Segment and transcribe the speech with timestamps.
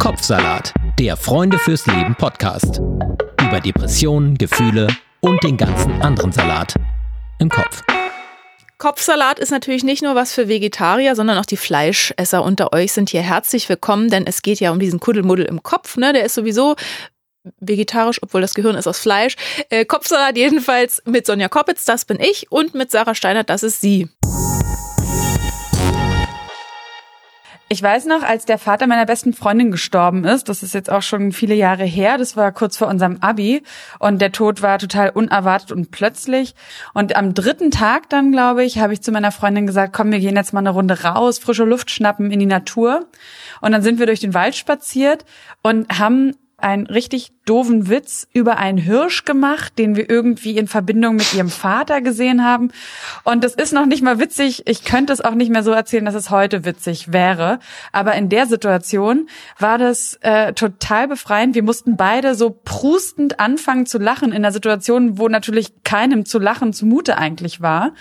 [0.00, 2.78] Kopfsalat, der Freunde fürs Leben Podcast.
[3.38, 4.88] Über Depressionen, Gefühle
[5.20, 6.74] und den ganzen anderen Salat
[7.38, 7.82] im Kopf.
[8.78, 13.10] Kopfsalat ist natürlich nicht nur was für Vegetarier, sondern auch die Fleischesser unter euch sind
[13.10, 15.98] hier herzlich willkommen, denn es geht ja um diesen Kuddelmuddel im Kopf.
[15.98, 16.14] Ne?
[16.14, 16.76] Der ist sowieso
[17.58, 19.36] vegetarisch, obwohl das Gehirn ist aus Fleisch.
[19.68, 23.82] Äh, Kopfsalat jedenfalls mit Sonja Koppitz, das bin ich, und mit Sarah Steiner, das ist
[23.82, 24.08] sie.
[27.72, 31.02] Ich weiß noch, als der Vater meiner besten Freundin gestorben ist, das ist jetzt auch
[31.02, 33.62] schon viele Jahre her, das war kurz vor unserem Abi
[34.00, 36.56] und der Tod war total unerwartet und plötzlich.
[36.94, 40.18] Und am dritten Tag dann, glaube ich, habe ich zu meiner Freundin gesagt, komm, wir
[40.18, 43.06] gehen jetzt mal eine Runde raus, frische Luft schnappen in die Natur.
[43.60, 45.24] Und dann sind wir durch den Wald spaziert
[45.62, 51.16] und haben einen richtig doofen Witz über einen Hirsch gemacht, den wir irgendwie in Verbindung
[51.16, 52.70] mit ihrem Vater gesehen haben.
[53.24, 54.66] Und das ist noch nicht mal witzig.
[54.66, 57.58] Ich könnte es auch nicht mehr so erzählen, dass es heute witzig wäre.
[57.92, 59.28] Aber in der Situation
[59.58, 61.54] war das äh, total befreiend.
[61.54, 66.38] Wir mussten beide so prustend anfangen zu lachen in der Situation, wo natürlich keinem zu
[66.38, 67.92] lachen zumute eigentlich war.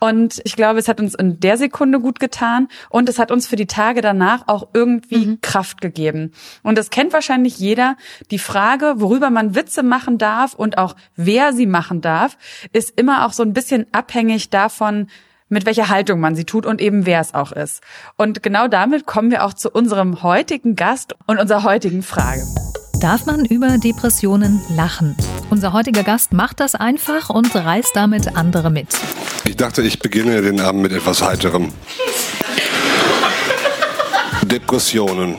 [0.00, 3.46] Und ich glaube, es hat uns in der Sekunde gut getan und es hat uns
[3.46, 5.40] für die Tage danach auch irgendwie mhm.
[5.42, 6.32] Kraft gegeben.
[6.62, 7.96] Und das kennt wahrscheinlich jeder.
[8.30, 12.38] Die Frage, worüber man Witze machen darf und auch wer sie machen darf,
[12.72, 15.08] ist immer auch so ein bisschen abhängig davon,
[15.50, 17.82] mit welcher Haltung man sie tut und eben wer es auch ist.
[18.16, 22.42] Und genau damit kommen wir auch zu unserem heutigen Gast und unserer heutigen Frage.
[23.00, 25.16] Darf man über Depressionen lachen?
[25.48, 28.88] Unser heutiger Gast macht das einfach und reißt damit andere mit.
[29.46, 31.72] Ich dachte, ich beginne den Abend mit etwas Heiterem.
[34.42, 35.36] Depressionen.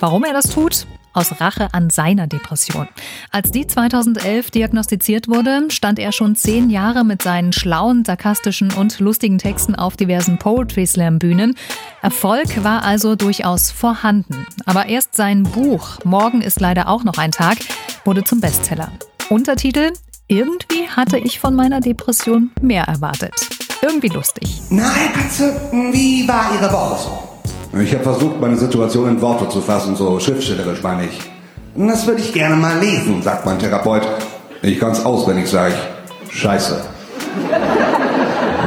[0.00, 0.86] Warum er das tut?
[1.12, 2.88] Aus Rache an seiner Depression.
[3.30, 8.98] Als die 2011 diagnostiziert wurde, stand er schon zehn Jahre mit seinen schlauen, sarkastischen und
[9.00, 11.54] lustigen Texten auf diversen Poetry Slam Bühnen.
[12.02, 14.46] Erfolg war also durchaus vorhanden.
[14.66, 17.58] Aber erst sein Buch Morgen ist leider auch noch ein Tag
[18.04, 18.90] wurde zum Bestseller.
[19.30, 19.92] Untertitel
[20.28, 23.34] Irgendwie hatte ich von meiner Depression mehr erwartet.
[23.82, 24.60] Irgendwie lustig.
[24.70, 25.60] Na, Herr Katze,
[25.92, 27.31] wie war Ihre Woche so?
[27.80, 31.18] Ich habe versucht, meine Situation in Worte zu fassen, so schriftstellerisch meine ich.
[31.74, 34.06] Das würde ich gerne mal lesen, sagt mein Therapeut.
[34.60, 36.38] Ich kann's auswendig, sage ich.
[36.38, 36.84] Scheiße.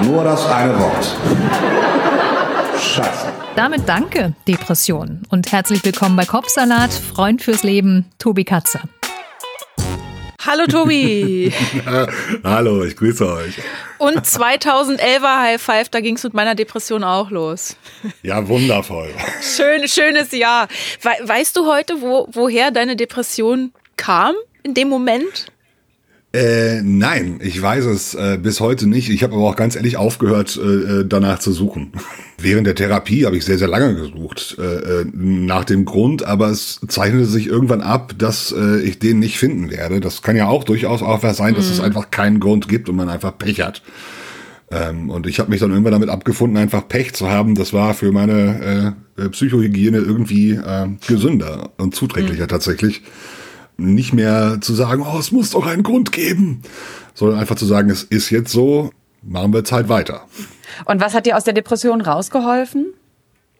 [0.05, 1.15] Nur das eine Wort.
[2.79, 3.27] Scheiße.
[3.55, 5.21] Damit danke, Depression.
[5.29, 8.79] Und herzlich willkommen bei Kopfsalat, Freund fürs Leben, Tobi Katze.
[10.45, 11.51] Hallo Tobi.
[12.43, 13.55] Hallo, ich grüße euch.
[13.97, 17.75] Und 2011er High Five, da ging es mit meiner Depression auch los.
[18.21, 19.09] Ja, wundervoll.
[19.41, 20.67] Schön, schönes Jahr.
[21.01, 25.47] weißt du heute, wo, woher deine Depression kam in dem Moment?
[26.35, 29.09] Äh, nein, ich weiß es äh, bis heute nicht.
[29.09, 31.93] Ich habe aber auch ganz ehrlich aufgehört, äh, äh danach zu suchen.
[32.37, 36.49] Während der Therapie habe ich sehr, sehr lange gesucht äh, äh, nach dem Grund, aber
[36.49, 38.53] es zeichnete sich irgendwann ab, dass
[38.83, 40.01] ich den nicht finden werde.
[40.01, 41.71] Das kann ja auch durchaus auch was sein, dass mhm.
[41.71, 43.81] es einfach keinen Grund gibt und man einfach Pech hat.
[44.69, 47.55] Ähm, und ich habe mich dann irgendwann damit abgefunden, einfach Pech zu haben.
[47.55, 48.95] Das war für meine
[49.31, 50.59] Psychohygiene irgendwie
[51.07, 52.49] gesünder und zuträglicher mhm.
[52.49, 53.03] tatsächlich
[53.77, 56.61] nicht mehr zu sagen, oh, es muss doch einen Grund geben,
[57.13, 58.91] sondern einfach zu sagen, es ist jetzt so,
[59.21, 60.25] machen wir Zeit weiter.
[60.85, 62.93] Und was hat dir aus der Depression rausgeholfen?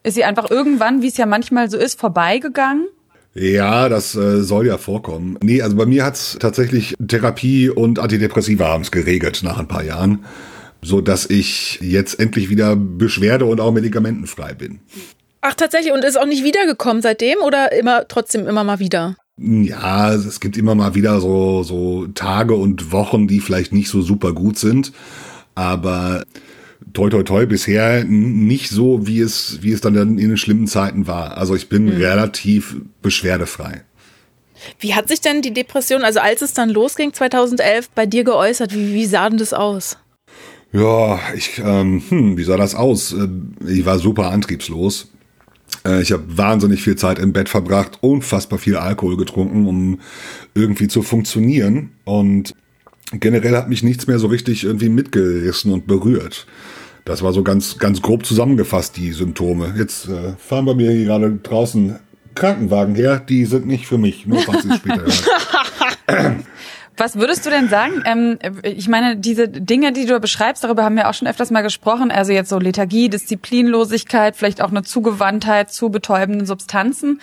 [0.02, 2.86] Ist sie einfach irgendwann, wie es ja manchmal so ist, vorbeigegangen?
[3.34, 5.38] Ja, das äh, soll ja vorkommen.
[5.42, 10.24] Nee, also bei mir hat's tatsächlich Therapie und Antidepressiva haben's geregelt nach ein paar Jahren,
[10.80, 14.80] so dass ich jetzt endlich wieder beschwerde- und auch medikamentenfrei bin.
[15.42, 15.92] Ach, tatsächlich.
[15.92, 19.16] Und ist auch nicht wiedergekommen seitdem oder immer trotzdem immer mal wieder?
[19.38, 24.00] Ja, es gibt immer mal wieder so, so Tage und Wochen, die vielleicht nicht so
[24.00, 24.92] super gut sind.
[25.54, 26.24] Aber
[26.94, 31.06] toi toi toi bisher nicht so, wie es, wie es dann in den schlimmen Zeiten
[31.06, 31.36] war.
[31.36, 31.92] Also ich bin mhm.
[31.92, 33.82] relativ beschwerdefrei.
[34.80, 38.74] Wie hat sich denn die Depression, also als es dann losging 2011, bei dir geäußert?
[38.74, 39.98] Wie, wie sah denn das aus?
[40.72, 43.12] Ja, ich, ähm, hm, wie sah das aus?
[43.12, 43.28] Äh,
[43.66, 45.10] ich war super antriebslos.
[45.86, 50.00] Äh, ich habe wahnsinnig viel Zeit im Bett verbracht, unfassbar viel Alkohol getrunken, um
[50.54, 51.90] irgendwie zu funktionieren.
[52.04, 52.54] Und
[53.12, 56.46] generell hat mich nichts mehr so richtig irgendwie mitgerissen und berührt.
[57.04, 59.74] Das war so ganz, ganz grob zusammengefasst, die Symptome.
[59.78, 61.96] Jetzt äh, fahren bei mir hier gerade draußen
[62.34, 65.04] Krankenwagen her, die sind nicht für mich, nur falls sie später.
[66.96, 68.02] Was würdest du denn sagen?
[68.06, 71.62] Ähm, ich meine, diese Dinge, die du beschreibst, darüber haben wir auch schon öfters mal
[71.62, 72.10] gesprochen.
[72.10, 77.20] Also jetzt so Lethargie, Disziplinlosigkeit, vielleicht auch eine Zugewandtheit zu betäubenden Substanzen.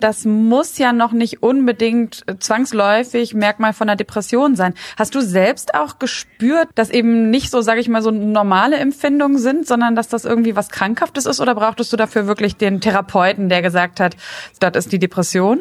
[0.00, 4.74] Das muss ja noch nicht unbedingt zwangsläufig Merkmal von einer Depression sein.
[4.98, 9.38] Hast du selbst auch gespürt, dass eben nicht so, sage ich mal, so normale Empfindungen
[9.38, 11.40] sind, sondern dass das irgendwie was Krankhaftes ist?
[11.40, 14.16] Oder brauchtest du dafür wirklich den Therapeuten, der gesagt hat,
[14.60, 15.60] das ist die Depression?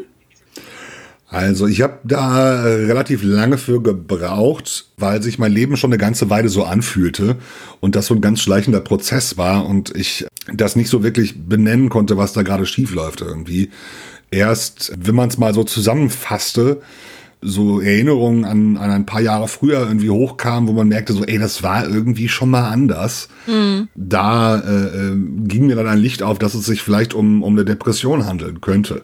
[1.34, 5.98] Also ich habe da äh, relativ lange für gebraucht, weil sich mein Leben schon eine
[5.98, 7.38] ganze Weile so anfühlte
[7.80, 11.90] und das so ein ganz schleichender Prozess war und ich das nicht so wirklich benennen
[11.90, 13.72] konnte, was da gerade schief läuft irgendwie.
[14.30, 16.82] Erst, wenn man es mal so zusammenfasste,
[17.42, 21.40] so Erinnerungen an, an ein paar Jahre früher irgendwie hochkamen, wo man merkte, so, ey,
[21.40, 23.28] das war irgendwie schon mal anders.
[23.48, 23.88] Mhm.
[23.96, 27.54] Da äh, äh ging mir dann ein Licht auf, dass es sich vielleicht um, um
[27.54, 29.02] eine Depression handeln könnte.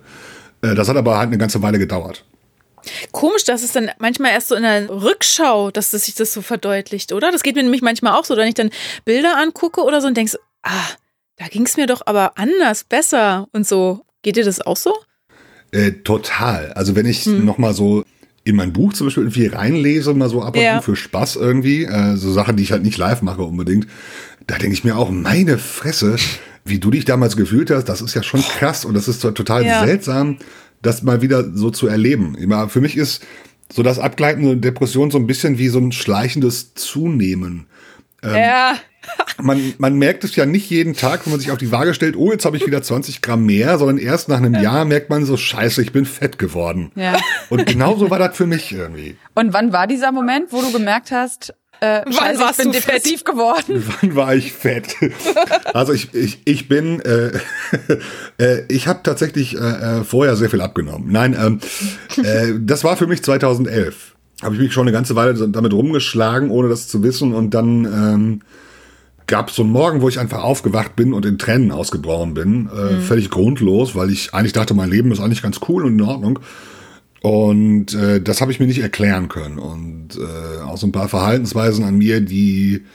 [0.62, 2.26] Äh, das hat aber halt eine ganze Weile gedauert.
[3.12, 6.42] Komisch, dass es dann manchmal erst so in der Rückschau, dass das sich das so
[6.42, 7.32] verdeutlicht, oder?
[7.32, 8.70] Das geht mir nämlich manchmal auch so, wenn ich dann
[9.06, 10.88] Bilder angucke oder so und denkst, ah,
[11.38, 14.06] da ging es mir doch aber anders, besser und so.
[14.22, 14.94] Geht dir das auch so?
[15.72, 16.74] Äh, total.
[16.74, 17.46] Also wenn ich hm.
[17.46, 18.04] nochmal so
[18.44, 20.80] in mein Buch zum Beispiel irgendwie reinlese, mal so ab und ja.
[20.80, 23.88] zu für Spaß irgendwie, äh, so Sachen, die ich halt nicht live mache unbedingt,
[24.48, 26.16] da denke ich mir auch, meine Fresse,
[26.66, 29.66] wie du dich damals gefühlt hast, das ist ja schon krass und das ist total
[29.66, 29.86] ja.
[29.86, 30.38] seltsam,
[30.82, 32.38] das mal wieder so zu erleben.
[32.70, 33.26] Für mich ist
[33.72, 37.68] so das Abgleiten der Depression so ein bisschen wie so ein schleichendes Zunehmen.
[38.24, 38.76] Ähm, ja.
[39.42, 42.16] man, man merkt es ja nicht jeden Tag, wenn man sich auf die Waage stellt,
[42.16, 45.26] oh, jetzt habe ich wieder 20 Gramm mehr, sondern erst nach einem Jahr merkt man
[45.26, 46.92] so, scheiße, ich bin fett geworden.
[46.96, 47.18] Ja.
[47.50, 49.16] Und genauso war das für mich irgendwie.
[49.36, 52.74] Und wann war dieser Moment, wo du gemerkt hast, äh, Wann Scheiße, warst ich bin
[52.74, 53.84] du depressiv geworden.
[54.02, 54.96] Wann war ich fett?
[55.74, 57.32] Also ich, ich, ich bin, äh,
[58.38, 59.60] äh, ich habe tatsächlich äh,
[60.00, 61.12] äh, vorher sehr viel abgenommen.
[61.12, 61.60] Nein, ähm,
[62.24, 64.16] äh, das war für mich 2011.
[64.42, 67.34] Habe ich mich schon eine ganze Weile damit rumgeschlagen, ohne das zu wissen.
[67.34, 68.42] Und dann ähm,
[69.28, 72.70] gab es so einen Morgen, wo ich einfach aufgewacht bin und in Tränen ausgebrochen bin.
[72.76, 73.02] Äh, mhm.
[73.02, 76.40] Völlig grundlos, weil ich eigentlich dachte, mein Leben ist eigentlich ganz cool und in Ordnung.
[77.22, 79.60] Und äh, das habe ich mir nicht erklären können.
[79.60, 82.86] Und äh, auch so ein paar Verhaltensweisen an mir, die,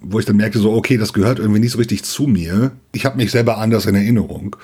[0.00, 2.72] wo ich dann merkte, so, okay, das gehört irgendwie nicht so richtig zu mir.
[2.92, 4.56] Ich habe mich selber anders in Erinnerung.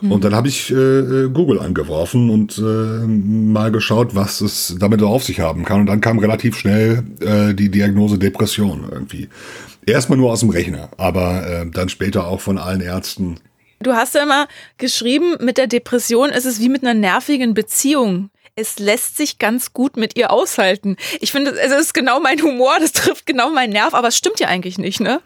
[0.00, 0.12] Hm.
[0.12, 5.00] Und dann habe ich äh, äh, Google angeworfen und äh, mal geschaut, was es damit
[5.00, 5.80] so auf sich haben kann.
[5.80, 9.28] Und dann kam relativ schnell äh, die Diagnose Depression irgendwie.
[9.86, 13.36] Erstmal nur aus dem Rechner, aber äh, dann später auch von allen Ärzten
[13.80, 14.48] Du hast ja immer
[14.78, 18.30] geschrieben, mit der Depression ist es wie mit einer nervigen Beziehung.
[18.56, 20.96] Es lässt sich ganz gut mit ihr aushalten.
[21.20, 24.40] Ich finde, es ist genau mein Humor, das trifft genau meinen Nerv, aber es stimmt
[24.40, 25.20] ja eigentlich nicht, ne?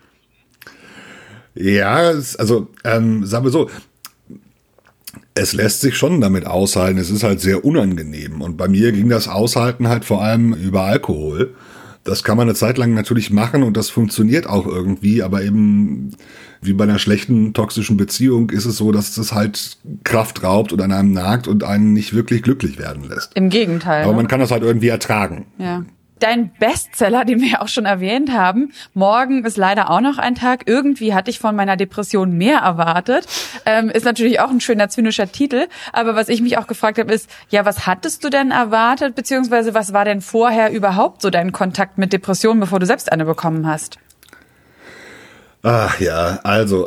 [1.54, 3.68] Ja, also ähm, sagen wir so,
[5.34, 6.98] es lässt sich schon damit aushalten.
[6.98, 8.40] Es ist halt sehr unangenehm.
[8.42, 11.54] Und bei mir ging das Aushalten halt vor allem über Alkohol.
[12.08, 16.12] Das kann man eine Zeit lang natürlich machen und das funktioniert auch irgendwie, aber eben
[16.60, 20.80] wie bei einer schlechten toxischen Beziehung ist es so, dass es halt Kraft raubt und
[20.80, 23.32] an einem nagt und einen nicht wirklich glücklich werden lässt.
[23.34, 24.02] Im Gegenteil.
[24.02, 24.16] Aber ne?
[24.16, 25.46] man kann das halt irgendwie ertragen.
[25.58, 25.84] Ja.
[26.20, 30.64] Dein Bestseller, den wir auch schon erwähnt haben, morgen ist leider auch noch ein Tag.
[30.66, 33.26] Irgendwie hatte ich von meiner Depression mehr erwartet.
[33.66, 35.66] Ähm, ist natürlich auch ein schöner zynischer Titel.
[35.92, 39.14] Aber was ich mich auch gefragt habe, ist, ja, was hattest du denn erwartet?
[39.14, 43.24] Beziehungsweise was war denn vorher überhaupt so dein Kontakt mit Depressionen, bevor du selbst eine
[43.24, 43.98] bekommen hast?
[45.62, 46.86] Ach ja, also,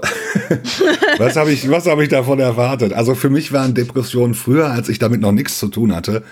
[1.18, 2.94] was habe ich, was habe ich davon erwartet?
[2.94, 6.24] Also für mich waren Depressionen früher, als ich damit noch nichts zu tun hatte,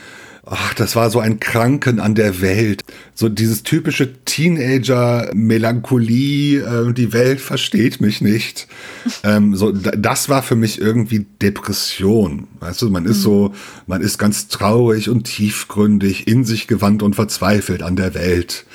[0.50, 2.84] ach, das war so ein Kranken an der Welt.
[3.13, 8.68] So dieses typische Teenager-Melancholie, äh, die Welt versteht mich nicht.
[9.24, 12.48] ähm, so, das war für mich irgendwie Depression.
[12.60, 13.24] Weißt du, man ist mhm.
[13.24, 13.54] so,
[13.86, 18.65] man ist ganz traurig und tiefgründig, in sich gewandt und verzweifelt an der Welt,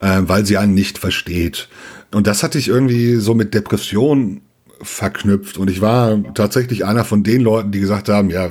[0.00, 1.68] äh, weil sie einen nicht versteht.
[2.12, 4.42] Und das hatte ich irgendwie so mit Depression
[4.80, 5.58] verknüpft.
[5.58, 8.50] Und ich war tatsächlich einer von den Leuten, die gesagt haben, ja,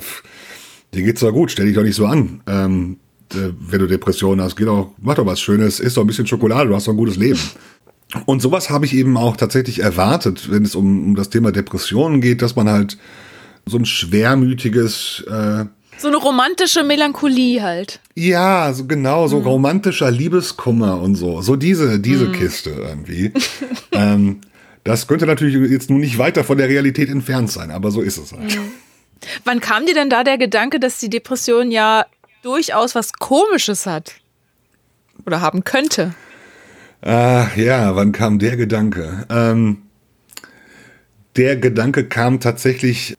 [0.97, 2.41] dir geht's doch gut, stell dich doch nicht so an.
[2.47, 2.97] Ähm,
[3.29, 6.69] wenn du Depressionen hast, geh doch, mach doch was Schönes, isst doch ein bisschen Schokolade,
[6.69, 7.39] du hast doch ein gutes Leben.
[8.25, 12.21] Und sowas habe ich eben auch tatsächlich erwartet, wenn es um, um das Thema Depressionen
[12.21, 12.97] geht, dass man halt
[13.65, 15.65] so ein schwermütiges äh,
[15.99, 17.99] so eine romantische Melancholie halt.
[18.13, 19.47] Ja, so genau, so mhm.
[19.47, 21.41] romantischer Liebeskummer und so.
[21.41, 22.33] So diese, diese mhm.
[22.33, 23.31] Kiste irgendwie.
[23.91, 24.41] ähm,
[24.83, 28.17] das könnte natürlich jetzt nun nicht weiter von der Realität entfernt sein, aber so ist
[28.17, 28.55] es halt.
[28.55, 28.71] Mhm.
[29.43, 32.05] Wann kam dir denn da der Gedanke, dass die Depression ja
[32.43, 34.15] durchaus was Komisches hat?
[35.25, 36.13] Oder haben könnte?
[37.01, 39.25] Ach ja, wann kam der Gedanke?
[39.29, 39.84] Ähm,
[41.36, 43.15] der Gedanke kam tatsächlich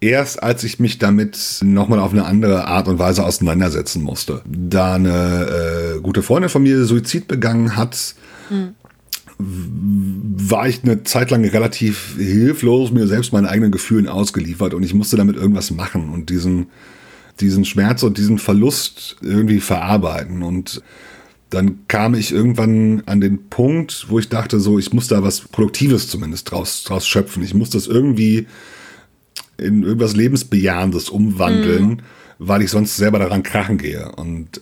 [0.00, 4.42] erst als ich mich damit nochmal auf eine andere Art und Weise auseinandersetzen musste.
[4.46, 8.14] Da eine äh, gute Freundin von mir Suizid begangen hat,
[8.48, 8.74] hm.
[9.42, 14.94] War ich eine Zeit lang relativ hilflos, mir selbst meinen eigenen Gefühlen ausgeliefert und ich
[14.94, 16.66] musste damit irgendwas machen und diesen,
[17.40, 20.82] diesen Schmerz und diesen Verlust irgendwie verarbeiten und
[21.50, 25.40] dann kam ich irgendwann an den Punkt, wo ich dachte, so, ich muss da was
[25.40, 27.42] Produktives zumindest draus, draus schöpfen.
[27.42, 28.46] Ich muss das irgendwie
[29.58, 31.98] in irgendwas Lebensbejahendes umwandeln, mhm.
[32.38, 34.12] weil ich sonst selber daran krachen gehe.
[34.12, 34.60] Und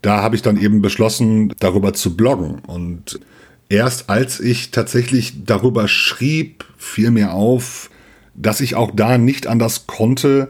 [0.00, 2.60] da habe ich dann eben beschlossen, darüber zu bloggen.
[2.60, 3.20] Und
[3.72, 7.88] erst als ich tatsächlich darüber schrieb, fiel mir auf,
[8.34, 10.48] dass ich auch da nicht anders konnte,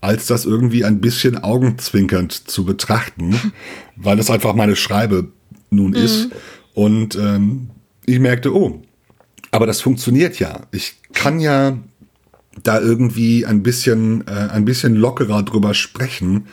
[0.00, 3.52] als das irgendwie ein bisschen augenzwinkernd zu betrachten,
[3.96, 5.32] weil es einfach meine Schreibe
[5.70, 5.96] nun mhm.
[5.96, 6.28] ist.
[6.74, 7.70] Und ähm,
[8.06, 8.82] ich merkte, oh,
[9.50, 10.66] aber das funktioniert ja.
[10.70, 11.76] Ich kann ja
[12.62, 16.46] da irgendwie ein bisschen, äh, ein bisschen lockerer drüber sprechen,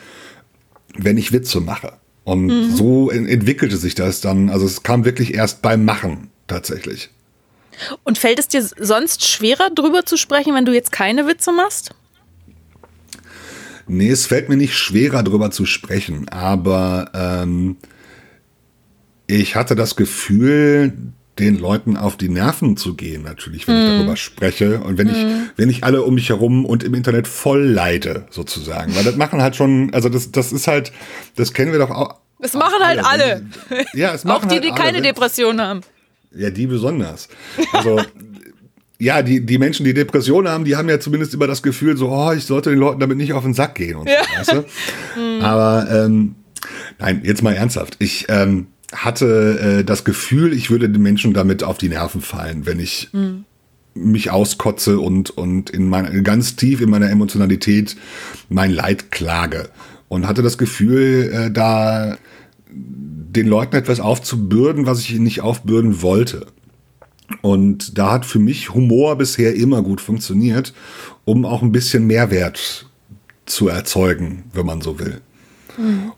[0.96, 1.92] wenn ich Witze mache.
[2.24, 2.76] Und mhm.
[2.76, 4.48] so entwickelte sich das dann.
[4.48, 7.10] Also es kam wirklich erst beim Machen tatsächlich.
[8.04, 11.94] Und fällt es dir sonst schwerer, drüber zu sprechen, wenn du jetzt keine Witze machst?
[13.88, 17.76] Nee, es fällt mir nicht schwerer, drüber zu sprechen, aber ähm,
[19.26, 20.92] ich hatte das Gefühl,
[21.42, 23.78] den Leuten auf die Nerven zu gehen, natürlich, wenn mm.
[23.78, 23.96] ich mhm.
[23.98, 25.10] darüber spreche und wenn mm.
[25.10, 25.50] ich, mhm.
[25.56, 28.94] wenn ich alle um mich herum und im Internet voll leide, sozusagen.
[28.94, 30.92] Weil das machen halt schon, also das, das ist halt,
[31.36, 32.16] das kennen wir doch auch.
[32.38, 33.46] Das machen halt alle.
[33.70, 33.86] alle.
[33.94, 35.06] Ja, es machen Auch die, die halt keine alle.
[35.06, 35.80] Depression haben.
[36.34, 37.28] Ja, die besonders.
[37.72, 38.00] Also,
[38.98, 42.10] ja, die, die Menschen, die Depressionen haben, die haben ja zumindest immer das Gefühl, so,
[42.10, 44.22] oh, ich sollte den Leuten damit nicht auf den Sack gehen und ja.
[44.24, 44.66] so, weißt
[45.16, 45.20] du?
[45.20, 45.42] mm.
[45.42, 46.34] Aber ähm,
[46.98, 47.96] nein, jetzt mal ernsthaft.
[47.98, 52.66] Ich, ähm, hatte äh, das Gefühl, ich würde den Menschen damit auf die Nerven fallen,
[52.66, 53.44] wenn ich mhm.
[53.94, 57.96] mich auskotze und, und in mein, ganz tief in meiner Emotionalität
[58.48, 59.68] mein Leid klage.
[60.08, 62.18] Und hatte das Gefühl, äh, da
[62.70, 66.46] den Leuten etwas aufzubürden, was ich ihnen nicht aufbürden wollte.
[67.40, 70.74] Und da hat für mich Humor bisher immer gut funktioniert,
[71.24, 72.86] um auch ein bisschen Mehrwert
[73.46, 75.22] zu erzeugen, wenn man so will.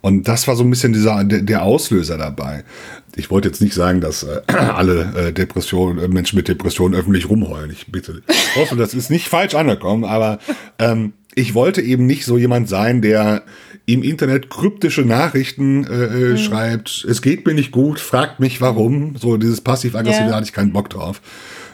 [0.00, 2.64] Und das war so ein bisschen dieser, der, der Auslöser dabei.
[3.16, 7.28] Ich wollte jetzt nicht sagen, dass äh, alle äh, Depressionen, äh, Menschen mit Depressionen öffentlich
[7.28, 7.70] rumheulen.
[7.70, 8.22] Ich bitte.
[8.28, 10.38] Ich hoffe, das ist nicht falsch angekommen, aber
[10.78, 13.42] ähm, ich wollte eben nicht so jemand sein, der
[13.86, 16.38] im Internet kryptische Nachrichten äh, äh mhm.
[16.38, 19.16] schreibt, es geht mir nicht gut, fragt mich warum.
[19.16, 20.36] So dieses passiv-aggressive yeah.
[20.36, 21.20] hatte ich keinen Bock drauf.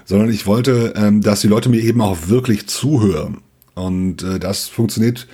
[0.05, 3.39] Sondern ich wollte, ähm, dass die Leute mir eben auch wirklich zuhören.
[3.75, 5.29] Und äh, das funktioniert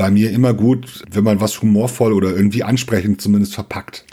[0.00, 4.06] bei mir immer gut, wenn man was humorvoll oder irgendwie ansprechend zumindest verpackt.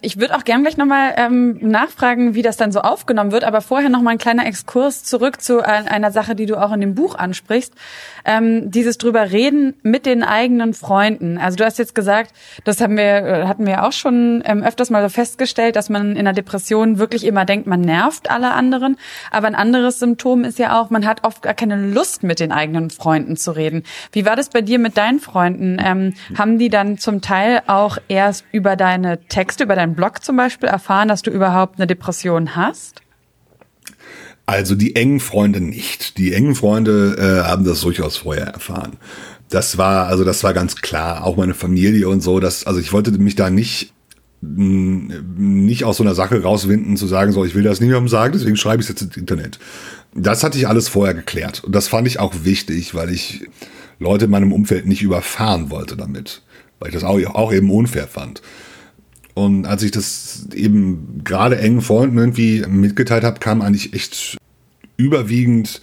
[0.00, 3.60] Ich würde auch gern gleich nochmal ähm, nachfragen, wie das dann so aufgenommen wird, aber
[3.60, 7.14] vorher nochmal ein kleiner Exkurs zurück zu einer Sache, die du auch in dem Buch
[7.16, 7.74] ansprichst.
[8.24, 11.36] Ähm, dieses drüber reden mit den eigenen Freunden.
[11.36, 12.32] Also du hast jetzt gesagt,
[12.64, 16.12] das haben wir, äh, hatten wir auch schon ähm, öfters mal so festgestellt, dass man
[16.12, 18.96] in einer Depression wirklich immer denkt, man nervt alle anderen.
[19.30, 22.50] Aber ein anderes Symptom ist ja auch, man hat oft gar keine Lust, mit den
[22.50, 23.82] eigenen Freunden zu reden.
[24.12, 25.33] Wie war das bei dir mit deinen Freunden?
[25.34, 30.22] Freunden, ähm, haben die dann zum Teil auch erst über deine Texte, über deinen Blog
[30.22, 33.02] zum Beispiel erfahren, dass du überhaupt eine Depression hast?
[34.46, 36.18] Also die engen Freunde nicht.
[36.18, 38.92] Die engen Freunde äh, haben das durchaus vorher erfahren.
[39.50, 41.24] Das war, also das war ganz klar.
[41.24, 42.38] Auch meine Familie und so.
[42.38, 43.92] Das, also ich wollte mich da nicht
[44.46, 48.56] nicht aus so einer Sache rauswinden, zu sagen, so, ich will das niemandem sagen, deswegen
[48.56, 49.58] schreibe ich es jetzt ins Internet.
[50.14, 51.64] Das hatte ich alles vorher geklärt.
[51.64, 53.48] Und das fand ich auch wichtig, weil ich
[53.98, 56.42] Leute in meinem Umfeld nicht überfahren wollte damit,
[56.78, 58.42] weil ich das auch, auch eben unfair fand.
[59.34, 64.36] Und als ich das eben gerade engen Freunden irgendwie mitgeteilt habe, kam eigentlich echt
[64.96, 65.82] überwiegend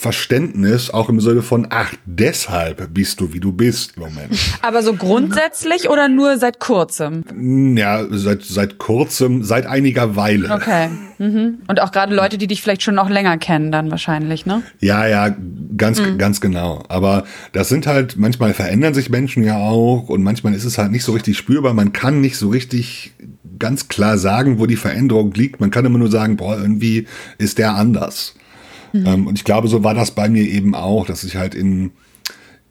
[0.00, 4.34] Verständnis, auch im Sinne von, ach, deshalb bist du, wie du bist im Moment.
[4.62, 7.76] Aber so grundsätzlich oder nur seit kurzem?
[7.76, 10.50] Ja, seit, seit kurzem, seit einiger Weile.
[10.54, 10.88] Okay.
[11.18, 11.58] Mhm.
[11.68, 14.62] Und auch gerade Leute, die dich vielleicht schon noch länger kennen, dann wahrscheinlich, ne?
[14.80, 15.36] Ja, ja,
[15.76, 16.16] ganz, mhm.
[16.16, 16.82] ganz genau.
[16.88, 20.92] Aber das sind halt, manchmal verändern sich Menschen ja auch und manchmal ist es halt
[20.92, 21.74] nicht so richtig spürbar.
[21.74, 23.12] Man kann nicht so richtig
[23.58, 25.60] ganz klar sagen, wo die Veränderung liegt.
[25.60, 28.34] Man kann immer nur sagen, boah, irgendwie ist der anders.
[28.92, 29.06] Mhm.
[29.06, 31.92] Ähm, und ich glaube, so war das bei mir eben auch, dass ich halt in,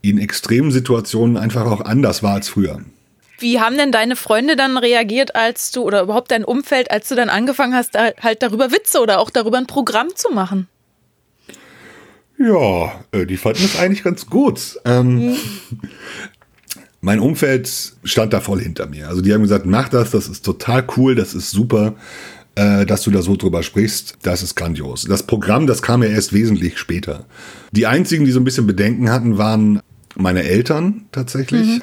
[0.01, 2.81] in extremen Situationen einfach auch anders war als früher.
[3.39, 7.15] Wie haben denn deine Freunde dann reagiert, als du oder überhaupt dein Umfeld, als du
[7.15, 10.67] dann angefangen hast, halt darüber Witze oder auch darüber ein Programm zu machen?
[12.37, 14.79] Ja, äh, die fanden es eigentlich ganz gut.
[14.85, 15.37] Ähm, mhm.
[17.01, 17.69] Mein Umfeld
[18.03, 19.07] stand da voll hinter mir.
[19.07, 21.95] Also die haben gesagt, mach das, das ist total cool, das ist super.
[22.59, 24.17] Äh, dass du da so drüber sprichst.
[24.21, 25.05] Das ist grandios.
[25.05, 27.25] Das Programm, das kam ja erst wesentlich später.
[27.71, 29.81] Die einzigen, die so ein bisschen Bedenken hatten, waren
[30.15, 31.81] meine Eltern tatsächlich, mhm.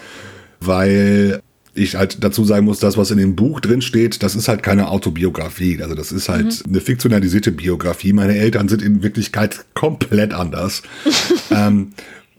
[0.61, 1.41] weil
[1.73, 4.63] ich halt dazu sagen muss, das, was in dem Buch drin steht, das ist halt
[4.63, 5.81] keine Autobiografie.
[5.83, 6.73] Also das ist halt mhm.
[6.73, 8.13] eine fiktionalisierte Biografie.
[8.13, 10.83] Meine Eltern sind in Wirklichkeit komplett anders.
[11.51, 11.93] ähm,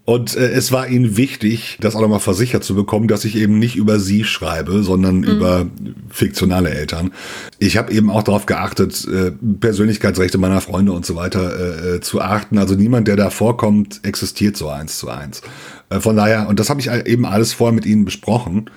[0.07, 3.59] und äh, es war ihnen wichtig, das auch nochmal versichert zu bekommen, dass ich eben
[3.59, 5.23] nicht über sie schreibe, sondern mhm.
[5.25, 5.65] über
[6.09, 7.11] fiktionale Eltern.
[7.59, 11.99] Ich habe eben auch darauf geachtet, äh, Persönlichkeitsrechte meiner Freunde und so weiter äh, äh,
[11.99, 12.57] zu achten.
[12.57, 15.41] Also niemand, der da vorkommt, existiert so eins zu eins.
[15.89, 18.69] Äh, von daher, und das habe ich eben alles vorher mit ihnen besprochen.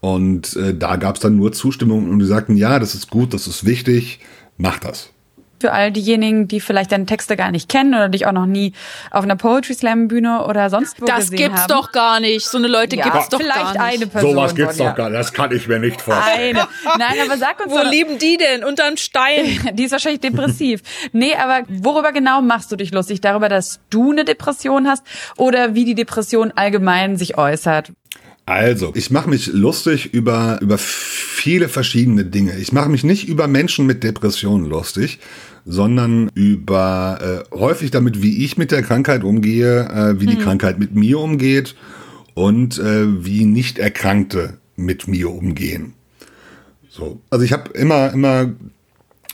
[0.00, 3.34] Und äh, da gab es dann nur Zustimmung und die sagten, ja, das ist gut,
[3.34, 4.20] das ist wichtig,
[4.56, 5.10] mach das
[5.62, 8.72] für all diejenigen, die vielleicht deine Texte gar nicht kennen oder dich auch noch nie
[9.10, 11.52] auf einer Poetry Slam Bühne oder sonst wo das gesehen haben.
[11.54, 12.44] Das gibt's doch gar nicht.
[12.44, 13.94] So eine Leute ja, gibt's doch vielleicht gar nicht.
[13.94, 14.30] eine Person.
[14.32, 15.18] Sowas gibt's doch gar nicht.
[15.18, 16.56] Das kann ich mir nicht vorstellen.
[16.56, 16.68] Eine.
[16.98, 18.64] Nein, aber sag uns Wo leben die denn?
[18.64, 19.70] Unterm Stein?
[19.74, 20.82] die ist wahrscheinlich depressiv.
[21.12, 23.20] nee, aber worüber genau machst du dich lustig?
[23.20, 25.04] Darüber, dass du eine Depression hast
[25.36, 27.92] oder wie die Depression allgemein sich äußert?
[28.44, 32.58] Also, ich mache mich lustig über, über viele verschiedene Dinge.
[32.58, 35.20] Ich mache mich nicht über Menschen mit Depressionen lustig,
[35.64, 40.42] sondern über äh, häufig damit, wie ich mit der Krankheit umgehe, äh, wie die mhm.
[40.42, 41.76] Krankheit mit mir umgeht
[42.34, 45.94] und äh, wie nicht Erkrankte mit mir umgehen.
[46.88, 48.52] So, also ich habe immer immer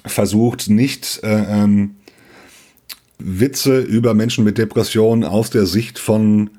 [0.05, 1.97] versucht, nicht äh, ähm,
[3.19, 6.51] Witze über Menschen mit Depressionen aus der Sicht von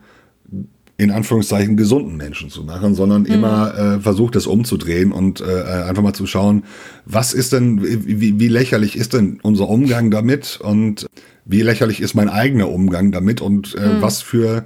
[1.00, 3.32] in Anführungszeichen gesunden Menschen zu machen, sondern mhm.
[3.32, 5.46] immer äh, versucht, es umzudrehen und äh,
[5.88, 6.66] einfach mal zu schauen,
[7.06, 11.08] was ist denn, wie, wie lächerlich ist denn unser Umgang damit und
[11.46, 14.02] wie lächerlich ist mein eigener Umgang damit und äh, mhm.
[14.02, 14.66] was für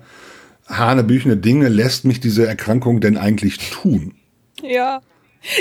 [0.67, 4.15] hanebüchene Dinge lässt mich diese Erkrankung denn eigentlich tun?
[4.63, 5.01] Ja.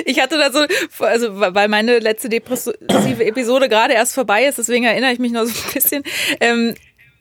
[0.07, 0.61] Ich hatte da so,
[1.05, 5.45] also weil meine letzte depressive Episode gerade erst vorbei ist, deswegen erinnere ich mich noch
[5.45, 6.02] so ein bisschen.
[6.41, 6.75] Ähm,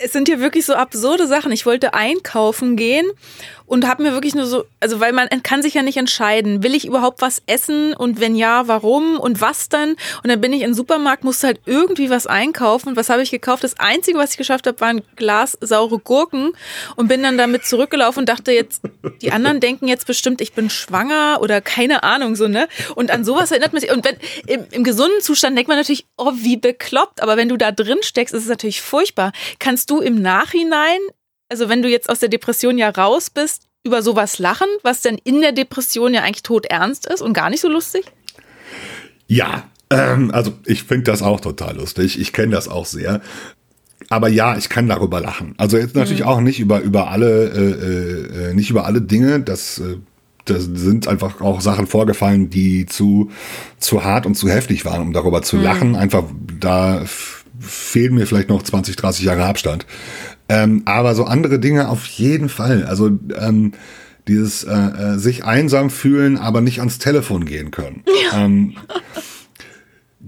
[0.03, 1.51] es sind hier wirklich so absurde Sachen.
[1.51, 3.09] Ich wollte einkaufen gehen
[3.71, 6.75] und habe mir wirklich nur so, also weil man kann sich ja nicht entscheiden, will
[6.75, 9.91] ich überhaupt was essen und wenn ja, warum und was dann?
[9.91, 12.97] Und dann bin ich den Supermarkt, musste halt irgendwie was einkaufen.
[12.97, 13.63] Was habe ich gekauft?
[13.63, 16.51] Das Einzige, was ich geschafft habe, war ein Glas saure Gurken
[16.97, 18.81] und bin dann damit zurückgelaufen und dachte jetzt,
[19.21, 22.67] die anderen denken jetzt bestimmt, ich bin schwanger oder keine Ahnung so, ne?
[22.95, 23.89] Und an sowas erinnert man sich.
[23.89, 27.23] Und wenn, im, im gesunden Zustand denkt man natürlich, oh, wie bekloppt.
[27.23, 29.31] Aber wenn du da drin steckst, ist es natürlich furchtbar.
[29.59, 30.99] Kannst du im Nachhinein
[31.51, 35.17] also wenn du jetzt aus der Depression ja raus bist, über sowas lachen, was denn
[35.23, 38.05] in der Depression ja eigentlich todernst ist und gar nicht so lustig?
[39.27, 42.19] Ja, ähm, also ich finde das auch total lustig.
[42.19, 43.21] Ich kenne das auch sehr.
[44.09, 45.53] Aber ja, ich kann darüber lachen.
[45.57, 46.27] Also jetzt natürlich mhm.
[46.27, 49.41] auch nicht über über alle äh, äh, nicht über alle Dinge.
[49.41, 49.97] Das äh,
[50.45, 53.29] das sind einfach auch Sachen vorgefallen, die zu
[53.77, 55.63] zu hart und zu heftig waren, um darüber zu mhm.
[55.63, 55.95] lachen.
[55.95, 56.23] Einfach
[56.59, 57.03] da
[57.59, 59.85] fehlen mir vielleicht noch 20, 30 Jahre Abstand.
[60.51, 62.83] Ähm, aber so andere Dinge auf jeden Fall.
[62.83, 63.71] Also ähm,
[64.27, 68.03] dieses äh, äh, sich einsam fühlen, aber nicht ans Telefon gehen können.
[68.31, 68.45] Ja.
[68.45, 68.75] Ähm,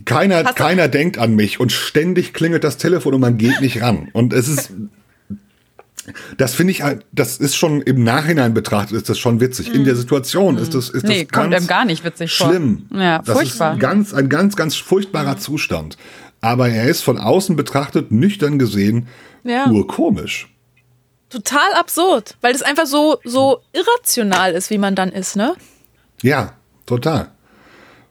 [0.05, 4.09] keiner, keiner denkt an mich und ständig klingelt das Telefon und man geht nicht ran.
[4.11, 4.71] Und es ist,
[6.37, 9.69] das finde ich halt, das ist schon im Nachhinein betrachtet, ist das schon witzig.
[9.69, 9.75] Mhm.
[9.75, 12.87] In der Situation ist das, ist nee, das kommt einem gar nicht witzig schlimm.
[12.89, 12.99] Vor.
[12.99, 13.71] Ja, das furchtbar.
[13.71, 15.39] ist ein ganz, ein ganz, ganz furchtbarer mhm.
[15.39, 15.97] Zustand.
[16.41, 19.07] Aber er ist von außen betrachtet, nüchtern gesehen,
[19.43, 19.69] ja.
[19.69, 20.49] urkomisch.
[21.29, 25.55] Total absurd, weil das einfach so, so irrational ist, wie man dann ist, ne?
[26.21, 26.53] Ja,
[26.85, 27.31] total.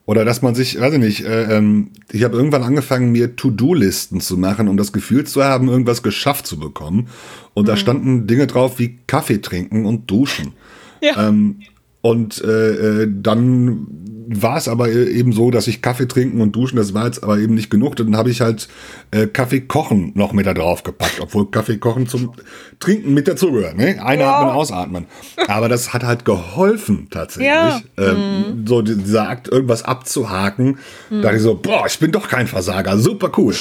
[0.05, 4.21] Oder dass man sich, weiß ich nicht, äh, ähm, ich habe irgendwann angefangen, mir To-Do-Listen
[4.21, 7.09] zu machen, um das Gefühl zu haben, irgendwas geschafft zu bekommen.
[7.55, 7.67] Und mhm.
[7.69, 10.55] da standen Dinge drauf wie Kaffee trinken und duschen.
[11.01, 11.29] Ja.
[11.29, 11.61] Ähm,
[12.03, 13.87] und äh, äh dann
[14.29, 17.39] war es aber eben so, dass ich Kaffee trinken und duschen, das war jetzt aber
[17.39, 17.97] eben nicht genug.
[17.97, 18.69] Dann habe ich halt
[19.11, 22.33] äh, Kaffee kochen noch mit da drauf gepackt, obwohl Kaffee kochen zum
[22.79, 23.77] Trinken mit dazugehört.
[23.77, 24.03] Ne?
[24.03, 24.55] Einatmen, ja.
[24.55, 25.07] ausatmen.
[25.49, 27.49] Aber das hat halt geholfen tatsächlich.
[27.49, 27.81] Ja.
[27.99, 28.67] Ähm, mhm.
[28.67, 30.79] So dieser Akt, irgendwas abzuhaken.
[31.11, 31.17] Mhm.
[31.17, 33.55] Da dachte ich so, boah, ich bin doch kein Versager, super cool.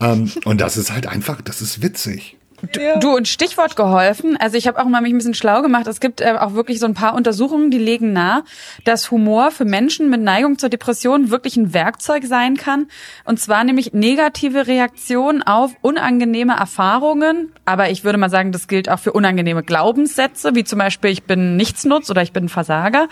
[0.00, 2.36] Ähm, und das ist halt einfach, das ist witzig.
[2.70, 2.96] Du, ja.
[2.96, 4.36] du und Stichwort geholfen.
[4.36, 5.88] Also ich habe auch mal mich ein bisschen schlau gemacht.
[5.88, 8.44] Es gibt äh, auch wirklich so ein paar Untersuchungen, die legen nahe,
[8.84, 12.86] dass Humor für Menschen mit Neigung zur Depression wirklich ein Werkzeug sein kann.
[13.24, 17.52] Und zwar nämlich negative Reaktionen auf unangenehme Erfahrungen.
[17.64, 21.24] Aber ich würde mal sagen, das gilt auch für unangenehme Glaubenssätze, wie zum Beispiel ich
[21.24, 23.08] bin Nichtsnutz oder ich bin Versager,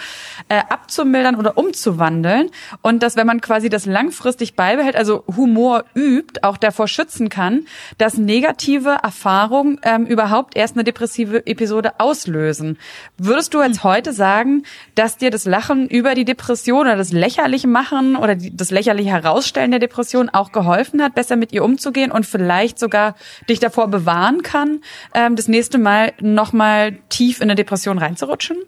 [0.48, 2.50] äh, abzumildern oder umzuwandeln.
[2.82, 7.66] Und dass wenn man quasi das langfristig beibehält, also Humor übt, auch davor schützen kann,
[7.98, 12.76] dass negative Erfahrungen Erfahrung ähm, überhaupt erst eine depressive Episode auslösen.
[13.16, 17.66] Würdest du jetzt heute sagen, dass dir das Lachen über die Depression oder das lächerliche
[17.66, 22.12] machen oder die, das lächerliche Herausstellen der Depression auch geholfen hat, besser mit ihr umzugehen
[22.12, 23.14] und vielleicht sogar
[23.48, 24.80] dich davor bewahren kann,
[25.14, 28.58] ähm, das nächste Mal nochmal tief in eine Depression reinzurutschen?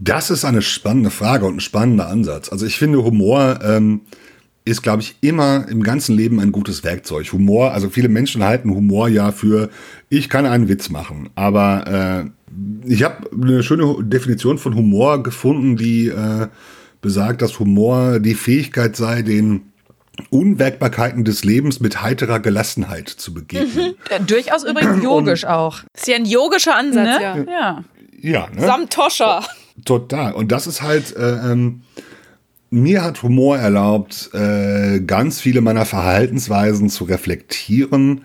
[0.00, 2.50] Das ist eine spannende Frage und ein spannender Ansatz.
[2.50, 4.00] Also ich finde Humor ähm,
[4.66, 7.32] ist, glaube ich, immer im ganzen Leben ein gutes Werkzeug.
[7.32, 9.70] Humor, also viele Menschen halten Humor ja für,
[10.08, 11.30] ich kann einen Witz machen.
[11.36, 16.48] Aber äh, ich habe eine schöne Definition von Humor gefunden, die äh,
[17.00, 19.72] besagt, dass Humor die Fähigkeit sei, den
[20.30, 23.94] Unwägbarkeiten des Lebens mit heiterer Gelassenheit zu begegnen.
[24.20, 24.26] Mhm.
[24.26, 25.80] Durchaus übrigens yogisch auch.
[25.94, 27.22] Ist ja ein yogischer Ansatz, Ne?
[27.22, 27.36] ja.
[27.36, 27.84] Ja.
[28.20, 28.62] Ja, ne?
[28.62, 29.44] Samtoscha.
[29.84, 30.32] Total.
[30.32, 31.82] Und das ist halt, äh, ähm,
[32.70, 38.22] mir hat Humor erlaubt, äh, ganz viele meiner Verhaltensweisen zu reflektieren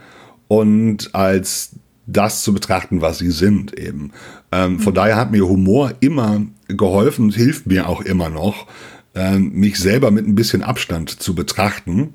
[0.47, 1.71] und als
[2.07, 4.11] das zu betrachten, was sie sind eben.
[4.51, 8.67] Ähm, von daher hat mir Humor immer geholfen und hilft mir auch immer noch,
[9.15, 12.13] ähm, mich selber mit ein bisschen Abstand zu betrachten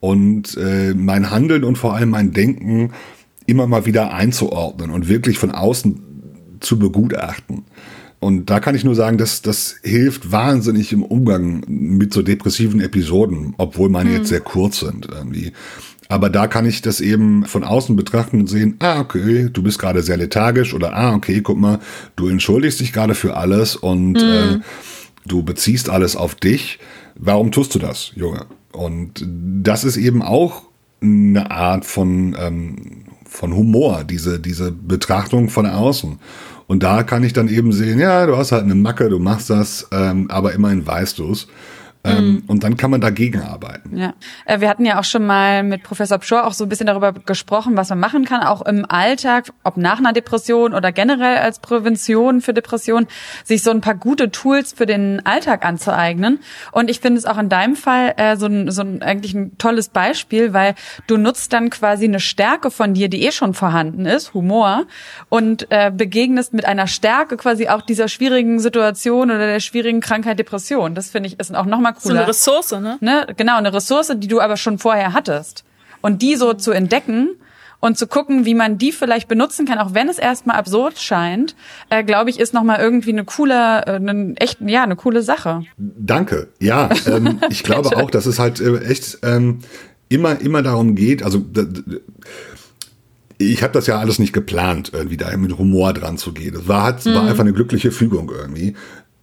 [0.00, 2.92] und äh, mein Handeln und vor allem mein Denken
[3.46, 6.02] immer mal wieder einzuordnen und wirklich von außen
[6.60, 7.64] zu begutachten.
[8.18, 12.80] Und da kann ich nur sagen, dass das hilft wahnsinnig im Umgang mit so depressiven
[12.80, 15.52] Episoden, obwohl meine jetzt sehr kurz sind irgendwie.
[16.08, 19.78] Aber da kann ich das eben von außen betrachten und sehen, ah, okay, du bist
[19.78, 21.80] gerade sehr lethargisch oder ah, okay, guck mal,
[22.14, 24.60] du entschuldigst dich gerade für alles und äh,
[25.26, 26.78] du beziehst alles auf dich.
[27.16, 28.46] Warum tust du das, Junge?
[28.72, 30.62] Und das ist eben auch
[31.00, 32.76] eine Art von, ähm,
[33.28, 36.18] von Humor, diese, diese Betrachtung von außen.
[36.66, 39.50] Und da kann ich dann eben sehen, ja, du hast halt eine Macke, du machst
[39.50, 41.46] das, ähm, aber immerhin weißt du es.
[42.06, 43.96] Ähm, Und dann kann man dagegen arbeiten.
[43.96, 44.14] Ja,
[44.44, 47.12] Äh, wir hatten ja auch schon mal mit Professor Pschor auch so ein bisschen darüber
[47.12, 51.58] gesprochen, was man machen kann, auch im Alltag, ob nach einer Depression oder generell als
[51.58, 53.06] Prävention für Depression,
[53.44, 56.40] sich so ein paar gute Tools für den Alltag anzueignen.
[56.72, 59.58] Und ich finde es auch in deinem Fall äh, so, ein, so ein eigentlich ein
[59.58, 60.74] tolles Beispiel, weil
[61.06, 64.84] du nutzt dann quasi eine Stärke von dir, die eh schon vorhanden ist, Humor,
[65.28, 70.38] und äh, begegnest mit einer Stärke quasi auch dieser schwierigen Situation oder der schwierigen Krankheit
[70.38, 70.94] Depression.
[70.94, 72.98] Das finde ich ist auch nochmal So eine Ressource, ne?
[73.00, 75.64] ne, genau, eine Ressource, die du aber schon vorher hattest.
[76.02, 77.30] Und die so zu entdecken
[77.80, 81.54] und zu gucken, wie man die vielleicht benutzen kann, auch wenn es erstmal absurd scheint,
[81.90, 85.64] äh, glaube ich, ist nochmal irgendwie eine coole, äh, eine, echt, ja, eine coole Sache.
[85.76, 86.48] Danke.
[86.60, 89.60] Ja, ähm, ich glaube auch, dass es halt äh, echt ähm,
[90.08, 91.44] immer, immer darum geht, also
[93.38, 96.54] ich habe das ja alles nicht geplant, irgendwie da mit Humor dran zu gehen.
[96.54, 98.74] Das war, halt, war einfach eine glückliche Fügung irgendwie.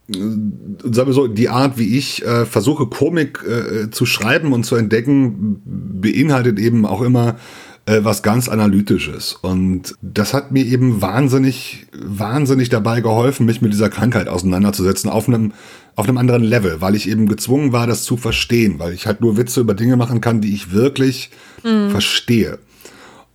[0.08, 4.76] Sagen wir so, die Art, wie ich äh, versuche, Komik äh, zu schreiben und zu
[4.76, 7.38] entdecken, beinhaltet eben auch immer
[7.86, 9.34] äh, was ganz Analytisches.
[9.42, 15.30] Und das hat mir eben wahnsinnig, wahnsinnig dabei geholfen, mich mit dieser Krankheit auseinanderzusetzen auf
[15.30, 15.54] einem,
[15.96, 19.22] auf einem anderen Level, weil ich eben gezwungen war, das zu verstehen, weil ich halt
[19.22, 21.30] nur Witze über Dinge machen kann, die ich wirklich
[21.64, 22.60] verstehe.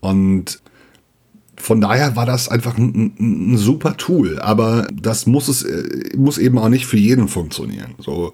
[0.00, 0.60] Und
[1.58, 6.16] von daher war das einfach ein, ein, ein super Tool, aber das muss es äh,
[6.16, 7.94] muss eben auch nicht für jeden funktionieren.
[7.98, 8.32] So,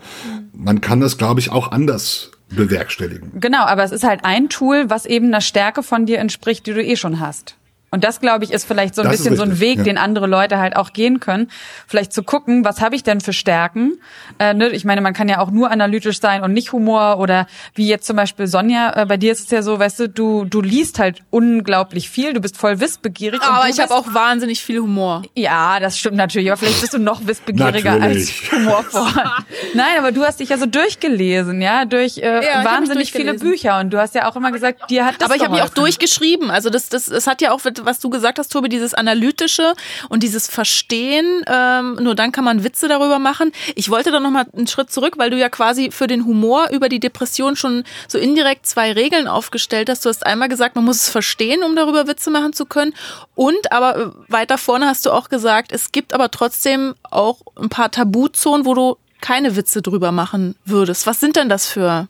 [0.52, 3.32] man kann das, glaube ich, auch anders bewerkstelligen.
[3.40, 6.72] Genau, aber es ist halt ein Tool, was eben einer Stärke von dir entspricht, die
[6.72, 7.56] du eh schon hast.
[7.94, 9.84] Und das, glaube ich, ist vielleicht so ein Das bisschen so ein Weg, ja.
[9.84, 11.48] den andere Leute halt auch gehen können.
[11.86, 13.92] Vielleicht zu gucken, was habe ich denn für Stärken?
[14.40, 14.70] Äh, ne?
[14.70, 18.06] Ich meine, man kann ja auch nur analytisch sein und nicht Humor oder wie jetzt
[18.06, 20.98] zum Beispiel Sonja, äh, bei dir ist es ja so, weißt du, du, du liest
[20.98, 23.40] halt unglaublich viel, du bist voll wissbegierig.
[23.40, 25.22] und Aber du ich habe auch wahnsinnig viel Humor.
[25.36, 29.22] Ja, das stimmt natürlich, aber vielleicht bist du noch wissbegieriger als humorvoll.
[29.74, 33.34] Nein, aber du hast dich ja so durchgelesen, ja, durch äh, mich wahnsinnig viele.
[33.34, 35.62] Bücher und du hast ja auch immer gesagt, dir hat das Aber ich habe mich
[35.62, 36.50] auch durchgeschrieben.
[36.50, 39.74] Also das, das, es hat ja auch, was du gesagt hast, Tobi, dieses analytische
[40.08, 41.44] und dieses Verstehen.
[41.46, 43.52] Ähm, nur dann kann man Witze darüber machen.
[43.74, 46.68] Ich wollte da noch mal einen Schritt zurück, weil du ja quasi für den Humor
[46.70, 50.04] über die Depression schon so indirekt zwei Regeln aufgestellt hast.
[50.04, 52.94] Du hast einmal gesagt, man muss es verstehen, um darüber Witze machen zu können.
[53.34, 57.68] Und aber äh, weiter vorne hast du auch gesagt, es gibt aber trotzdem auch ein
[57.68, 61.06] paar Tabuzonen, wo du keine Witze drüber machen würdest.
[61.06, 62.08] Was sind denn das für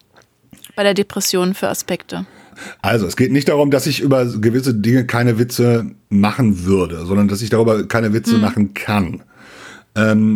[0.74, 2.26] bei der Depression für Aspekte?
[2.83, 7.29] Also, es geht nicht darum, dass ich über gewisse Dinge keine Witze machen würde, sondern
[7.29, 9.23] dass ich darüber keine Witze machen kann.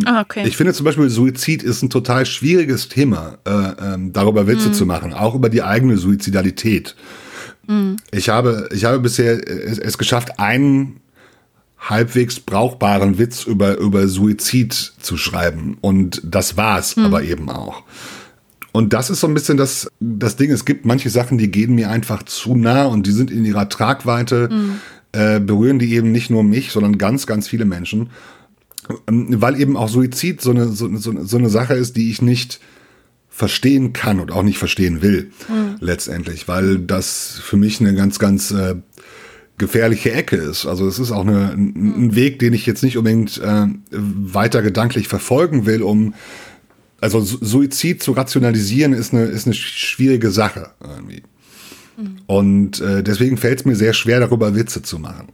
[0.05, 0.47] Ah, okay.
[0.47, 4.85] Ich finde zum Beispiel, Suizid ist ein total schwieriges Thema, äh, ähm, darüber Witze zu
[4.85, 6.95] machen, auch über die eigene Suizidalität.
[8.11, 11.01] Ich habe, ich habe bisher es, es geschafft, einen
[11.79, 15.77] halbwegs brauchbaren Witz über, über Suizid zu schreiben.
[15.81, 17.83] Und das war's aber eben auch.
[18.71, 20.51] Und das ist so ein bisschen das, das Ding.
[20.51, 23.67] Es gibt manche Sachen, die gehen mir einfach zu nah und die sind in ihrer
[23.67, 24.49] Tragweite
[25.11, 28.09] äh, berühren die eben nicht nur mich, sondern ganz, ganz viele Menschen.
[29.07, 32.21] Ähm, weil eben auch Suizid so eine, so, so, so eine Sache ist, die ich
[32.21, 32.59] nicht
[33.29, 35.77] verstehen kann und auch nicht verstehen will, mhm.
[35.79, 38.75] letztendlich, weil das für mich eine ganz, ganz äh,
[39.57, 40.65] gefährliche Ecke ist.
[40.65, 45.07] Also es ist auch eine, ein Weg, den ich jetzt nicht unbedingt äh, weiter gedanklich
[45.07, 46.13] verfolgen will, um
[47.01, 51.23] also Suizid zu rationalisieren ist eine, ist eine schwierige Sache irgendwie.
[51.97, 52.17] Mhm.
[52.27, 55.29] Und äh, deswegen fällt es mir sehr schwer, darüber Witze zu machen.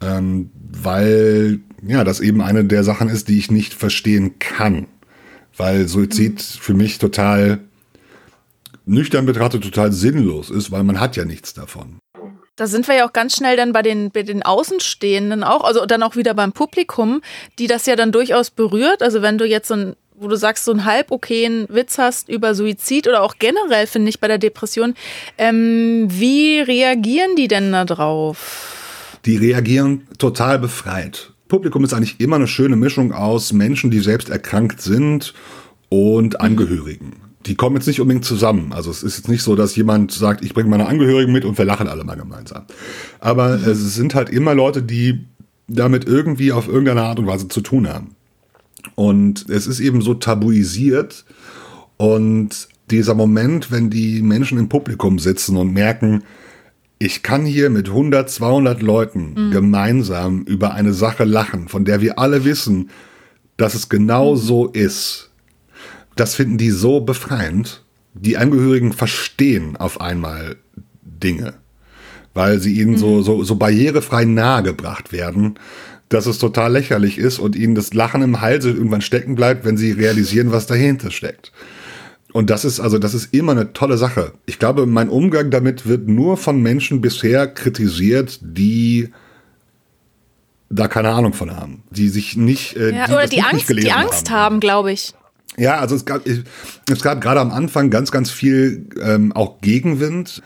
[0.00, 4.86] Ähm, weil ja, das eben eine der Sachen ist, die ich nicht verstehen kann.
[5.56, 6.60] Weil Suizid mhm.
[6.60, 7.60] für mich total
[8.84, 11.98] nüchtern betrachtet total sinnlos ist, weil man hat ja nichts davon.
[12.56, 15.86] Da sind wir ja auch ganz schnell dann bei den, bei den Außenstehenden auch, also
[15.86, 17.22] dann auch wieder beim Publikum,
[17.58, 19.02] die das ja dann durchaus berührt.
[19.02, 22.28] Also wenn du jetzt so ein, wo du sagst, so einen halb okayen Witz hast
[22.28, 24.94] über Suizid oder auch generell, finde ich, bei der Depression,
[25.38, 29.18] ähm, wie reagieren die denn da drauf?
[29.24, 31.32] Die reagieren total befreit.
[31.48, 35.34] Publikum ist eigentlich immer eine schöne Mischung aus Menschen, die selbst erkrankt sind
[35.90, 38.72] und Angehörigen die kommen jetzt nicht unbedingt zusammen.
[38.72, 41.58] Also es ist jetzt nicht so, dass jemand sagt, ich bringe meine Angehörigen mit und
[41.58, 42.64] wir lachen alle mal gemeinsam.
[43.20, 43.68] Aber mhm.
[43.68, 45.26] es sind halt immer Leute, die
[45.68, 48.14] damit irgendwie auf irgendeine Art und Weise zu tun haben.
[48.94, 51.24] Und es ist eben so tabuisiert.
[51.96, 56.24] Und dieser Moment, wenn die Menschen im Publikum sitzen und merken,
[56.98, 59.50] ich kann hier mit 100, 200 Leuten mhm.
[59.50, 62.90] gemeinsam über eine Sache lachen, von der wir alle wissen,
[63.56, 64.38] dass es genau mhm.
[64.38, 65.30] so ist
[66.16, 67.82] das finden die so befreiend.
[68.14, 70.56] Die Angehörigen verstehen auf einmal
[71.02, 71.54] Dinge,
[72.34, 72.98] weil sie ihnen mhm.
[72.98, 75.54] so, so, so barrierefrei nahegebracht werden,
[76.12, 79.76] dass es total lächerlich ist und ihnen das Lachen im Halse irgendwann stecken bleibt, wenn
[79.76, 81.52] sie realisieren, was dahinter steckt.
[82.32, 84.32] Und das ist also, das ist immer eine tolle Sache.
[84.46, 89.10] Ich glaube, mein Umgang damit wird nur von Menschen bisher kritisiert, die
[90.70, 93.92] da keine Ahnung von haben, die sich nicht, äh, ja, die oder die Angst, die
[93.92, 95.14] Angst haben, haben glaube ich.
[95.58, 100.42] Ja, also es gab, es gab gerade am Anfang ganz, ganz viel ähm, auch Gegenwind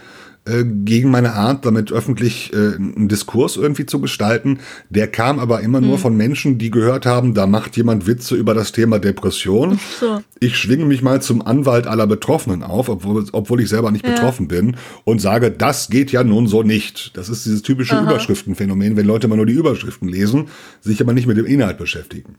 [0.46, 4.60] äh, gegen meine Art, damit öffentlich äh, einen Diskurs irgendwie zu gestalten.
[4.90, 5.98] Der kam aber immer nur hm.
[5.98, 9.78] von Menschen, die gehört haben, da macht jemand Witze über das Thema Depression.
[10.00, 10.22] So.
[10.40, 14.12] Ich schwinge mich mal zum Anwalt aller Betroffenen auf, obwohl, obwohl ich selber nicht ja.
[14.12, 17.16] betroffen bin und sage, das geht ja nun so nicht.
[17.16, 18.04] Das ist dieses typische Aha.
[18.04, 20.46] Überschriftenphänomen, wenn Leute immer nur die Überschriften lesen,
[20.80, 22.36] sich aber nicht mit dem Inhalt beschäftigen.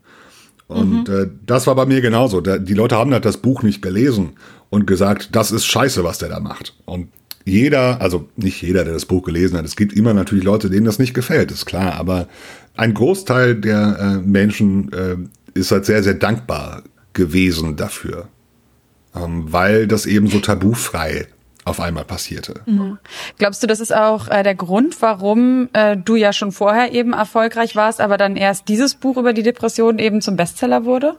[0.68, 1.14] Und mhm.
[1.14, 2.42] äh, das war bei mir genauso.
[2.42, 4.32] Der, die Leute haben halt das Buch nicht gelesen
[4.70, 6.76] und gesagt, das ist scheiße, was der da macht.
[6.86, 7.10] Und
[7.48, 10.86] jeder, also nicht jeder, der das Buch gelesen hat, es gibt immer natürlich Leute, denen
[10.86, 12.28] das nicht gefällt, ist klar, aber
[12.76, 15.18] ein Großteil der äh, Menschen äh,
[15.58, 16.84] ist halt sehr, sehr dankbar
[17.14, 18.28] gewesen dafür,
[19.16, 21.28] ähm, weil das eben so tabufrei
[21.66, 22.62] auf einmal passierte.
[22.66, 22.98] Mhm.
[23.38, 27.14] Glaubst du, das ist auch äh, der Grund, warum äh, du ja schon vorher eben
[27.14, 31.18] erfolgreich warst, aber dann erst dieses Buch über die Depression eben zum Bestseller wurde?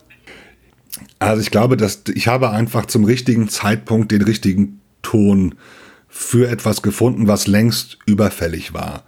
[1.18, 5.54] Also ich glaube, dass ich habe einfach zum richtigen Zeitpunkt den richtigen Ton
[6.09, 9.05] für etwas gefunden, was längst überfällig war.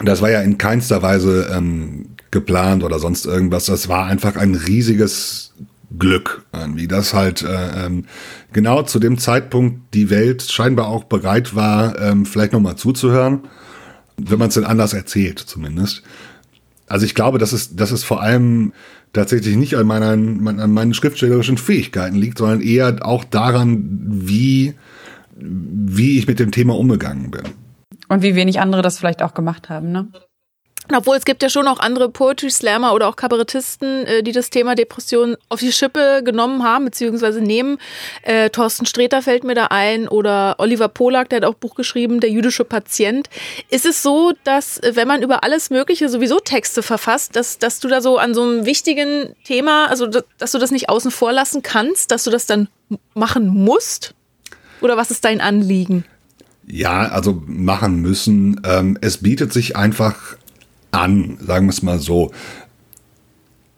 [0.00, 3.66] Das war ja in keinster Weise ähm, geplant oder sonst irgendwas.
[3.66, 5.54] Das war einfach ein riesiges
[5.98, 8.04] Glück irgendwie, dass halt äh, ähm,
[8.52, 13.40] genau zu dem Zeitpunkt die Welt scheinbar auch bereit war, ähm, vielleicht nochmal zuzuhören,
[14.16, 16.02] wenn man es denn anders erzählt zumindest.
[16.86, 18.72] Also ich glaube, dass es, dass es vor allem
[19.12, 24.74] tatsächlich nicht an meinen, an meinen schriftstellerischen Fähigkeiten liegt, sondern eher auch daran, wie,
[25.40, 27.44] wie ich mit dem Thema umgegangen bin.
[28.08, 30.08] Und wie wenig andere das vielleicht auch gemacht haben, ne?
[30.94, 34.48] Obwohl es gibt ja schon auch andere Poetry Slammer oder auch Kabarettisten, äh, die das
[34.48, 37.78] Thema Depression auf die Schippe genommen haben, beziehungsweise nehmen.
[38.22, 41.74] Äh, Thorsten Sträter fällt mir da ein oder Oliver Polak, der hat auch ein Buch
[41.74, 43.28] geschrieben, Der jüdische Patient.
[43.68, 47.80] Ist es so, dass äh, wenn man über alles Mögliche sowieso Texte verfasst, dass, dass
[47.80, 51.32] du da so an so einem wichtigen Thema, also dass du das nicht außen vor
[51.32, 52.68] lassen kannst, dass du das dann
[53.12, 54.14] machen musst?
[54.80, 56.04] Oder was ist dein Anliegen?
[56.66, 58.60] Ja, also machen müssen.
[58.64, 60.36] Ähm, es bietet sich einfach
[60.90, 62.30] an, sagen wir es mal so.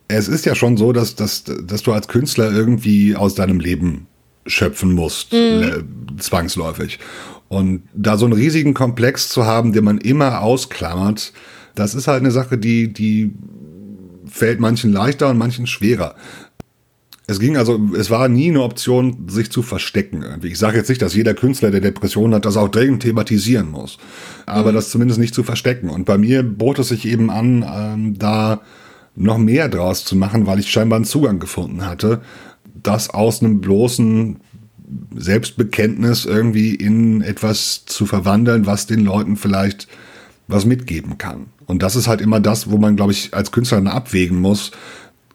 [0.09, 4.07] Es ist ja schon so, dass, dass, dass du als Künstler irgendwie aus deinem Leben
[4.47, 5.39] schöpfen musst, mhm.
[5.39, 6.99] Äh, zwangsläufig.
[7.49, 11.33] Und da so einen riesigen Komplex zu haben, den man immer ausklammert,
[11.75, 13.33] das ist halt eine Sache, die, die
[14.27, 16.15] fällt manchen leichter und manchen schwerer.
[17.31, 20.25] Es ging also, es war nie eine Option, sich zu verstecken.
[20.43, 23.99] Ich sage jetzt nicht, dass jeder Künstler, der Depressionen hat, das auch dringend thematisieren muss.
[24.47, 24.75] Aber mhm.
[24.75, 25.91] das zumindest nicht zu verstecken.
[25.91, 28.63] Und bei mir bot es sich eben an, ähm, da
[29.15, 32.21] noch mehr draus zu machen, weil ich scheinbar einen Zugang gefunden hatte,
[32.83, 34.39] das aus einem bloßen
[35.15, 39.87] Selbstbekenntnis irgendwie in etwas zu verwandeln, was den Leuten vielleicht
[40.49, 41.47] was mitgeben kann.
[41.67, 44.73] Und das ist halt immer das, wo man, glaube ich, als Künstler abwägen muss,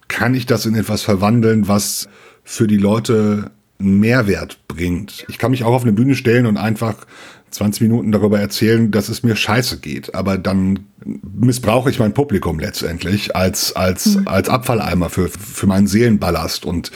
[0.08, 2.08] kann ich das in etwas verwandeln, was
[2.44, 5.26] für die Leute einen Mehrwert bringt.
[5.28, 7.06] Ich kann mich auch auf eine Bühne stellen und einfach
[7.52, 10.14] 20 Minuten darüber erzählen, dass es mir scheiße geht.
[10.14, 14.28] Aber dann missbrauche ich mein Publikum letztendlich als, als, mhm.
[14.28, 16.66] als Abfalleimer für, für meinen Seelenballast.
[16.66, 16.92] Und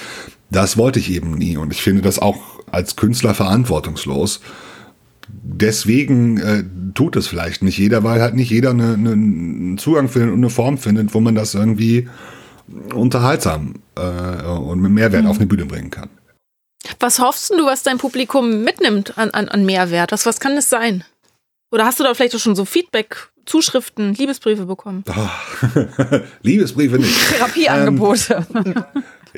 [0.52, 1.58] das wollte ich eben nie.
[1.58, 4.42] Und ich finde das auch als Künstler verantwortungslos.
[5.28, 10.10] Deswegen äh, tut es vielleicht nicht jeder, weil halt nicht jeder eine, eine, einen Zugang
[10.10, 12.08] findet und eine Form findet, wo man das irgendwie
[12.94, 15.30] unterhaltsam äh, und mit Mehrwert mhm.
[15.30, 16.10] auf eine Bühne bringen kann.
[17.00, 20.12] Was hoffst du, was dein Publikum mitnimmt an, an, an Mehrwert?
[20.12, 21.04] Was, was kann das sein?
[21.72, 25.04] Oder hast du da vielleicht auch schon so Feedback, Zuschriften, Liebesbriefe bekommen?
[25.08, 27.30] Oh, Liebesbriefe nicht.
[27.30, 28.48] Therapieangebote.
[28.56, 28.84] Ähm,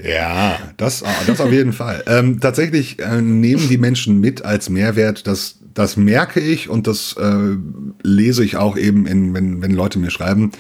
[0.02, 2.04] ja, das, ah, das auf jeden Fall.
[2.08, 7.16] Ähm, tatsächlich äh, nehmen die Menschen mit als Mehrwert, das, das merke ich und das
[7.20, 7.58] äh,
[8.02, 10.52] lese ich auch eben, in, wenn, wenn Leute mir schreiben.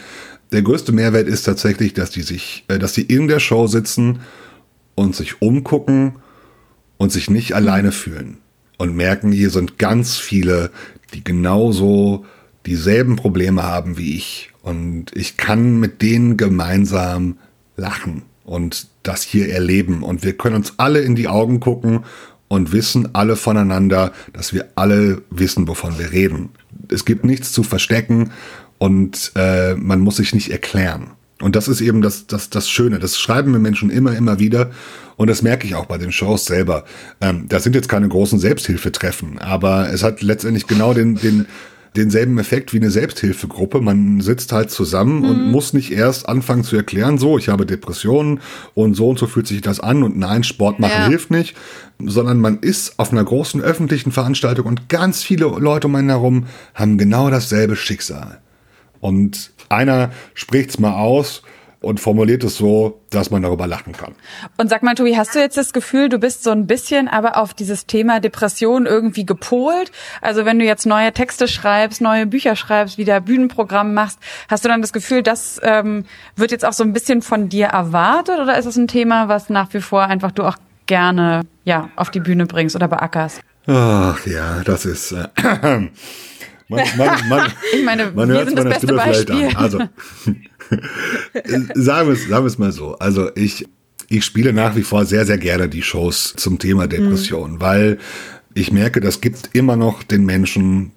[0.51, 4.19] Der größte Mehrwert ist tatsächlich, dass die sich, äh, dass die in der Show sitzen
[4.95, 6.15] und sich umgucken
[6.97, 8.37] und sich nicht alleine fühlen
[8.77, 10.71] und merken, hier sind ganz viele,
[11.13, 12.25] die genauso
[12.65, 17.37] dieselben Probleme haben wie ich und ich kann mit denen gemeinsam
[17.77, 22.03] lachen und das hier erleben und wir können uns alle in die Augen gucken
[22.49, 26.49] und wissen alle voneinander, dass wir alle wissen, wovon wir reden.
[26.89, 28.31] Es gibt nichts zu verstecken
[28.81, 31.11] und äh, man muss sich nicht erklären.
[31.39, 32.97] Und das ist eben das, das, das Schöne.
[32.97, 34.71] Das schreiben mir Menschen immer, immer wieder.
[35.17, 36.83] Und das merke ich auch bei den Shows selber.
[37.21, 41.45] Ähm, das sind jetzt keine großen Selbsthilfetreffen, aber es hat letztendlich genau den, den,
[41.95, 43.81] denselben Effekt wie eine Selbsthilfegruppe.
[43.81, 45.29] Man sitzt halt zusammen mhm.
[45.29, 48.39] und muss nicht erst anfangen zu erklären, so, ich habe Depressionen
[48.73, 51.07] und so und so fühlt sich das an und nein, Sport machen ja.
[51.07, 51.55] hilft nicht,
[52.03, 56.47] sondern man ist auf einer großen öffentlichen Veranstaltung und ganz viele Leute um einen herum
[56.73, 58.39] haben genau dasselbe Schicksal.
[59.01, 61.41] Und einer spricht's mal aus
[61.81, 64.13] und formuliert es so, dass man darüber lachen kann.
[64.57, 67.37] Und sag mal, Tobi, hast du jetzt das Gefühl, du bist so ein bisschen aber
[67.37, 69.91] auf dieses Thema Depression irgendwie gepolt?
[70.21, 74.69] Also wenn du jetzt neue Texte schreibst, neue Bücher schreibst, wieder Bühnenprogramm machst, hast du
[74.69, 78.57] dann das Gefühl, das ähm, wird jetzt auch so ein bisschen von dir erwartet oder
[78.57, 82.19] ist es ein Thema, was nach wie vor einfach du auch gerne ja auf die
[82.19, 83.41] Bühne bringst oder beackerst?
[83.65, 85.13] Ach ja, das ist.
[85.13, 85.27] Äh,
[86.71, 89.49] man, man, man, ich meine, man wir sind das Stimme Beispiel.
[89.55, 89.79] Also,
[91.75, 92.97] sagen wir es sagen wir es mal so.
[92.97, 93.67] Also ich,
[94.09, 97.61] ich spiele nach wie vor sehr, sehr gerne die Shows zum Thema Depression, mhm.
[97.61, 97.97] weil
[98.53, 100.91] ich merke, das gibt immer noch den Menschen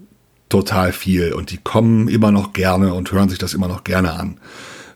[0.49, 4.13] total viel und die kommen immer noch gerne und hören sich das immer noch gerne
[4.13, 4.39] an.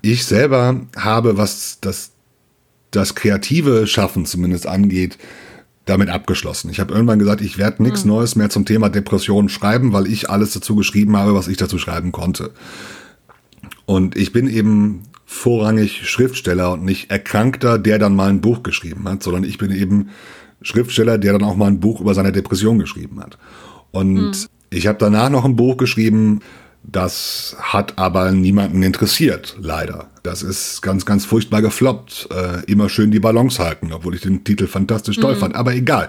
[0.03, 2.13] Ich selber habe, was das,
[2.91, 5.19] das kreative Schaffen zumindest angeht,
[5.89, 6.71] damit abgeschlossen.
[6.71, 8.13] Ich habe irgendwann gesagt, ich werde nichts mhm.
[8.13, 11.79] Neues mehr zum Thema Depressionen schreiben, weil ich alles dazu geschrieben habe, was ich dazu
[11.79, 12.51] schreiben konnte.
[13.87, 19.09] Und ich bin eben vorrangig Schriftsteller und nicht Erkrankter, der dann mal ein Buch geschrieben
[19.09, 20.11] hat, sondern ich bin eben
[20.63, 23.39] Schriftsteller, der dann auch mal ein Buch über seine Depression geschrieben hat.
[23.91, 24.33] Und mhm.
[24.71, 26.41] ich habe danach noch ein Buch geschrieben,
[26.83, 30.09] das hat aber niemanden interessiert, leider.
[30.23, 32.29] Das ist ganz, ganz furchtbar gefloppt.
[32.31, 35.39] Äh, immer schön die Balance halten, obwohl ich den Titel fantastisch toll mhm.
[35.39, 35.55] fand.
[35.55, 36.09] Aber egal.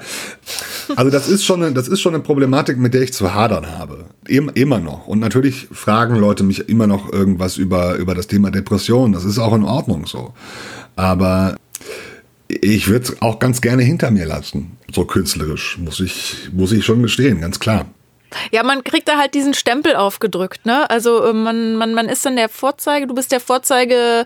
[0.95, 3.77] Also das ist schon, eine, das ist schon eine Problematik, mit der ich zu hadern
[3.77, 4.05] habe.
[4.25, 5.07] Immer, immer noch.
[5.07, 9.11] Und natürlich fragen Leute mich immer noch irgendwas über, über das Thema Depression.
[9.11, 10.33] Das ist auch in Ordnung so.
[10.95, 11.55] Aber
[12.47, 14.77] ich würde es auch ganz gerne hinter mir lassen.
[14.93, 17.85] So künstlerisch, muss ich, muss ich schon gestehen, ganz klar.
[18.51, 20.89] Ja, man kriegt da halt diesen Stempel aufgedrückt, ne?
[20.89, 24.25] Also äh, man, man, man ist dann der Vorzeige, du bist der Vorzeige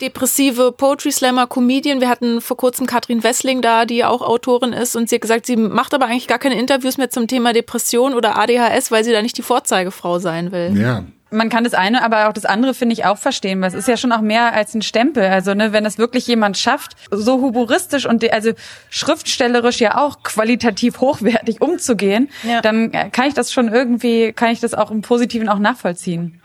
[0.00, 2.00] depressive Poetry Slammer Comedian.
[2.00, 5.46] Wir hatten vor kurzem Katrin Wessling da, die auch Autorin ist und sie hat gesagt,
[5.46, 9.12] sie macht aber eigentlich gar keine Interviews mehr zum Thema Depression oder ADHS, weil sie
[9.12, 10.72] da nicht die Vorzeigefrau sein will.
[10.76, 13.74] Ja, man kann das eine, aber auch das andere finde ich auch verstehen, weil es
[13.74, 15.24] ist ja schon auch mehr als ein Stempel.
[15.24, 18.52] Also ne, wenn es wirklich jemand schafft, so humoristisch und also
[18.88, 22.60] schriftstellerisch ja auch qualitativ hochwertig umzugehen, ja.
[22.60, 26.40] dann kann ich das schon irgendwie, kann ich das auch im Positiven auch nachvollziehen.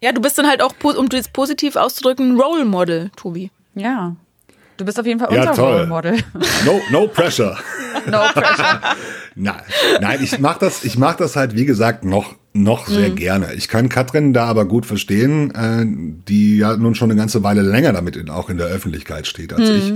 [0.00, 3.50] Ja, du bist dann halt auch, um das positiv auszudrücken, Role Model, Tobi.
[3.74, 4.14] Ja.
[4.76, 5.72] Du bist auf jeden Fall unser ja, toll.
[5.72, 6.16] Role Model.
[6.66, 7.56] No, no pressure.
[8.06, 8.80] no pressure.
[9.34, 9.62] nein,
[10.00, 13.16] nein, ich mach das, ich mach das halt wie gesagt noch noch sehr mhm.
[13.16, 13.54] gerne.
[13.54, 15.84] Ich kann Katrin da aber gut verstehen, äh,
[16.28, 19.52] die ja nun schon eine ganze Weile länger damit in, auch in der Öffentlichkeit steht
[19.52, 19.76] als mhm.
[19.76, 19.94] ich.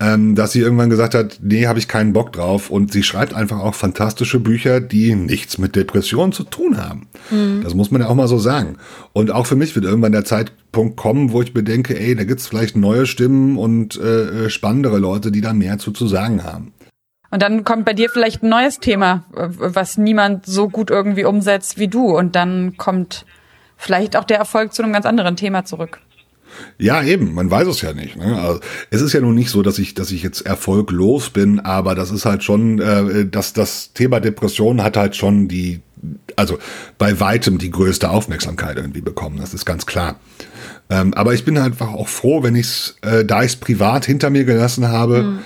[0.00, 2.70] Ähm, dass sie irgendwann gesagt hat, nee, habe ich keinen Bock drauf.
[2.70, 7.08] Und sie schreibt einfach auch fantastische Bücher, die nichts mit Depressionen zu tun haben.
[7.32, 7.62] Mhm.
[7.64, 8.76] Das muss man ja auch mal so sagen.
[9.12, 12.46] Und auch für mich wird irgendwann der Zeitpunkt kommen, wo ich bedenke, ey, da gibt's
[12.46, 16.72] vielleicht neue Stimmen und äh, äh spannendere Leute, die da mehr zu, zu sagen haben.
[17.30, 21.78] Und dann kommt bei dir vielleicht ein neues Thema, was niemand so gut irgendwie umsetzt
[21.78, 22.16] wie du.
[22.16, 23.26] Und dann kommt
[23.76, 26.00] vielleicht auch der Erfolg zu einem ganz anderen Thema zurück.
[26.78, 28.16] Ja, eben, man weiß es ja nicht.
[28.16, 28.40] Ne?
[28.40, 31.94] Also, es ist ja nun nicht so, dass ich, dass ich jetzt erfolglos bin, aber
[31.94, 35.80] das ist halt schon, äh, dass das Thema Depression hat halt schon die,
[36.36, 36.58] also
[36.96, 39.38] bei weitem die größte Aufmerksamkeit irgendwie bekommen.
[39.38, 40.18] Das ist ganz klar.
[40.90, 43.56] Ähm, aber ich bin halt einfach auch froh, wenn ich es, äh, da ich es
[43.56, 45.38] privat hinter mir gelassen habe, mhm.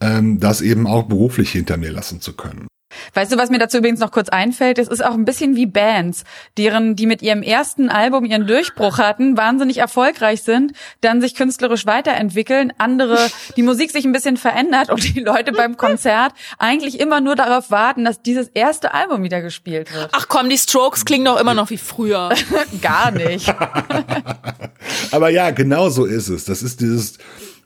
[0.00, 2.66] Ähm, das eben auch beruflich hinter mir lassen zu können.
[3.14, 4.78] Weißt du, was mir dazu übrigens noch kurz einfällt?
[4.78, 6.24] Es ist auch ein bisschen wie Bands,
[6.58, 11.86] deren, die mit ihrem ersten Album ihren Durchbruch hatten, wahnsinnig erfolgreich sind, dann sich künstlerisch
[11.86, 13.18] weiterentwickeln, andere,
[13.56, 17.70] die Musik sich ein bisschen verändert und die Leute beim Konzert eigentlich immer nur darauf
[17.70, 20.10] warten, dass dieses erste Album wieder gespielt wird.
[20.12, 22.30] Ach komm, die Strokes klingen doch immer noch wie früher.
[22.82, 23.48] Gar nicht.
[25.12, 26.44] Aber ja, genau so ist es.
[26.44, 27.18] Das ist dieses,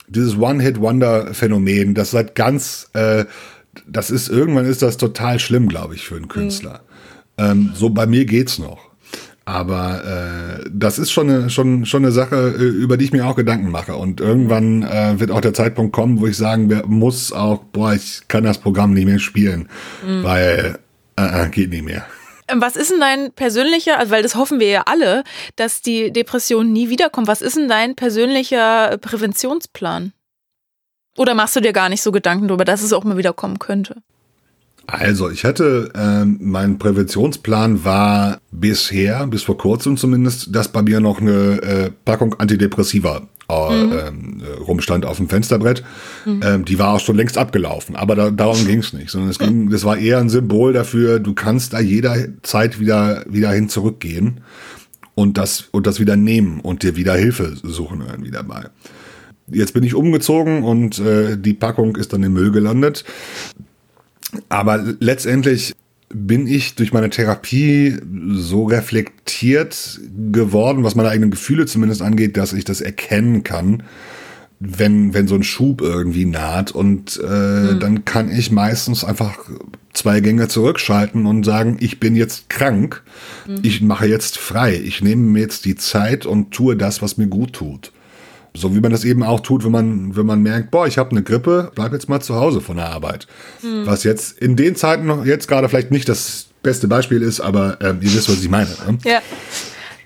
[0.07, 3.25] dieses One-Hit-Wonder-Phänomen, das seit ganz, äh,
[3.87, 6.81] das ist, irgendwann ist das total schlimm, glaube ich, für einen Künstler.
[7.37, 7.43] Mhm.
[7.43, 8.89] Ähm, so bei mir geht's noch.
[9.47, 13.27] Aber äh, das ist schon eine, schon, schon eine Sache, äh, über die ich mir
[13.27, 13.95] auch Gedanken mache.
[13.95, 18.23] Und irgendwann äh, wird auch der Zeitpunkt kommen, wo ich sagen muss auch, boah, ich
[18.27, 19.69] kann das Programm nicht mehr spielen,
[20.05, 20.23] mhm.
[20.23, 20.79] weil
[21.15, 22.05] äh, äh geht nicht mehr.
[22.47, 25.23] Ähm, was ist denn dein persönlicher, also weil das hoffen wir ja alle,
[25.55, 27.27] dass die Depression nie wiederkommt.
[27.27, 30.13] Was ist denn dein persönlicher Präventionsplan?
[31.17, 33.59] Oder machst du dir gar nicht so Gedanken darüber, dass es auch mal wieder kommen
[33.59, 34.01] könnte?
[34.87, 40.99] Also, ich hatte, ähm, mein Präventionsplan war bisher, bis vor kurzem zumindest, dass bei mir
[40.99, 43.93] noch eine äh, Packung Antidepressiva äh, mhm.
[43.93, 45.83] ähm, rumstand auf dem Fensterbrett.
[46.25, 46.41] Mhm.
[46.43, 49.39] Ähm, die war auch schon längst abgelaufen, aber da, darum ging es nicht, sondern es
[49.39, 54.41] ging, das war eher ein Symbol dafür, du kannst da jederzeit wieder, wieder hin zurückgehen
[55.15, 58.65] und das, und das wieder nehmen und dir wieder Hilfe suchen irgendwie dabei.
[59.47, 63.05] Jetzt bin ich umgezogen und äh, die Packung ist dann im Müll gelandet.
[64.49, 65.73] Aber letztendlich
[66.09, 67.97] bin ich durch meine Therapie
[68.31, 69.99] so reflektiert
[70.31, 73.83] geworden, was meine eigenen Gefühle zumindest angeht, dass ich das erkennen kann,
[74.59, 76.71] wenn, wenn so ein Schub irgendwie naht.
[76.71, 77.79] Und äh, mhm.
[77.79, 79.39] dann kann ich meistens einfach
[79.93, 83.03] zwei Gänge zurückschalten und sagen, ich bin jetzt krank,
[83.47, 83.59] mhm.
[83.63, 87.27] ich mache jetzt frei, ich nehme mir jetzt die Zeit und tue das, was mir
[87.27, 87.91] gut tut.
[88.55, 91.11] So wie man das eben auch tut, wenn man, wenn man merkt, boah, ich habe
[91.11, 93.27] eine Grippe, bleib jetzt mal zu Hause von der Arbeit.
[93.61, 93.85] Hm.
[93.85, 97.77] Was jetzt in den Zeiten noch jetzt gerade vielleicht nicht das beste Beispiel ist, aber
[97.81, 98.69] ähm, ihr wisst, was ich meine.
[98.87, 98.97] Ne?
[99.03, 99.21] Ja.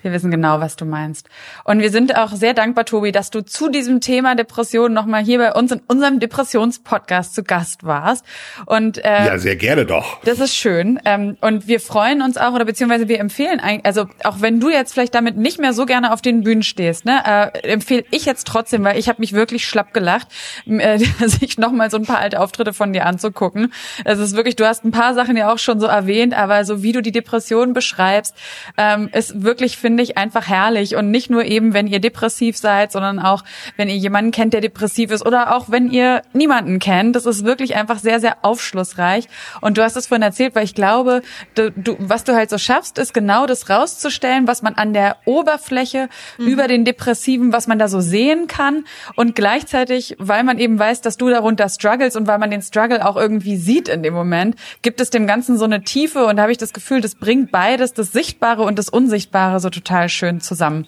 [0.02, 1.28] Wir wissen genau, was du meinst.
[1.64, 5.38] Und wir sind auch sehr dankbar, Tobi, dass du zu diesem Thema Depression nochmal hier
[5.38, 8.24] bei uns in unserem Depressionspodcast zu Gast warst.
[8.66, 10.22] Und äh, ja, sehr gerne doch.
[10.24, 10.98] Das ist schön.
[11.04, 14.92] Ähm, und wir freuen uns auch, oder beziehungsweise wir empfehlen, also auch wenn du jetzt
[14.92, 18.46] vielleicht damit nicht mehr so gerne auf den Bühnen stehst, ne, äh, empfehle ich jetzt
[18.46, 20.28] trotzdem, weil ich habe mich wirklich schlapp gelacht,
[20.66, 23.72] äh, sich nochmal so ein paar alte Auftritte von dir anzugucken.
[24.04, 26.82] Es ist wirklich, du hast ein paar Sachen ja auch schon so erwähnt, aber so
[26.82, 28.34] wie du die Depression beschreibst,
[28.76, 30.94] ähm, ist wirklich, finde finde ich einfach herrlich.
[30.94, 33.42] Und nicht nur eben, wenn ihr depressiv seid, sondern auch,
[33.76, 37.16] wenn ihr jemanden kennt, der depressiv ist oder auch wenn ihr niemanden kennt.
[37.16, 39.26] Das ist wirklich einfach sehr, sehr aufschlussreich.
[39.60, 41.22] Und du hast es vorhin erzählt, weil ich glaube,
[41.56, 45.16] du, du, was du halt so schaffst, ist genau das rauszustellen, was man an der
[45.24, 46.46] Oberfläche mhm.
[46.46, 48.84] über den Depressiven, was man da so sehen kann.
[49.16, 53.04] Und gleichzeitig, weil man eben weiß, dass du darunter struggles und weil man den Struggle
[53.04, 56.42] auch irgendwie sieht in dem Moment, gibt es dem Ganzen so eine Tiefe und da
[56.42, 60.40] habe ich das Gefühl, das bringt beides, das Sichtbare und das Unsichtbare so total schön
[60.40, 60.86] zusammen.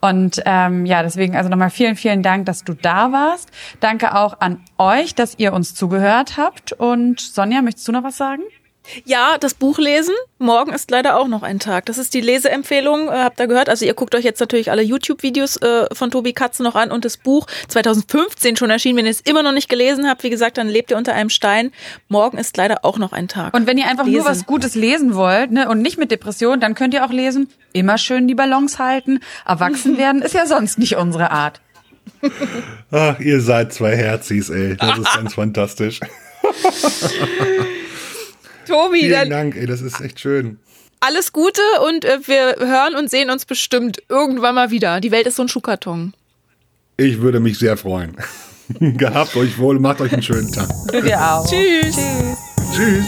[0.00, 3.50] Und ähm, ja, deswegen also nochmal vielen, vielen Dank, dass du da warst.
[3.80, 6.72] Danke auch an euch, dass ihr uns zugehört habt.
[6.72, 8.42] Und Sonja, möchtest du noch was sagen?
[9.04, 10.14] Ja, das Buch lesen.
[10.38, 11.86] Morgen ist leider auch noch ein Tag.
[11.86, 13.68] Das ist die Leseempfehlung, äh, habt ihr gehört.
[13.68, 17.04] Also ihr guckt euch jetzt natürlich alle YouTube-Videos äh, von Tobi Katze noch an und
[17.04, 18.98] das Buch 2015 schon erschienen.
[18.98, 21.30] Wenn ihr es immer noch nicht gelesen habt, wie gesagt, dann lebt ihr unter einem
[21.30, 21.72] Stein.
[22.08, 23.54] Morgen ist leider auch noch ein Tag.
[23.54, 24.18] Und wenn ihr einfach lesen.
[24.18, 27.48] nur was Gutes lesen wollt ne, und nicht mit Depression, dann könnt ihr auch lesen,
[27.72, 29.20] immer schön die Ballons halten.
[29.46, 31.60] Erwachsen werden ist ja sonst nicht unsere Art.
[32.90, 34.76] Ach, ihr seid zwei Herzis, ey.
[34.76, 36.00] Das ist ganz fantastisch.
[38.66, 40.58] Tobi, Vielen dann Dank, ey, das ist echt schön.
[41.00, 45.00] Alles Gute und äh, wir hören und sehen uns bestimmt irgendwann mal wieder.
[45.00, 46.12] Die Welt ist so ein Schuhkarton.
[46.96, 48.16] Ich würde mich sehr freuen.
[48.78, 50.68] Gehabt euch wohl, macht euch einen schönen Tag.
[50.92, 51.46] Du dir auch.
[51.48, 51.96] Tschüss.
[51.96, 52.38] Tschüss.
[52.74, 53.04] Tschüss.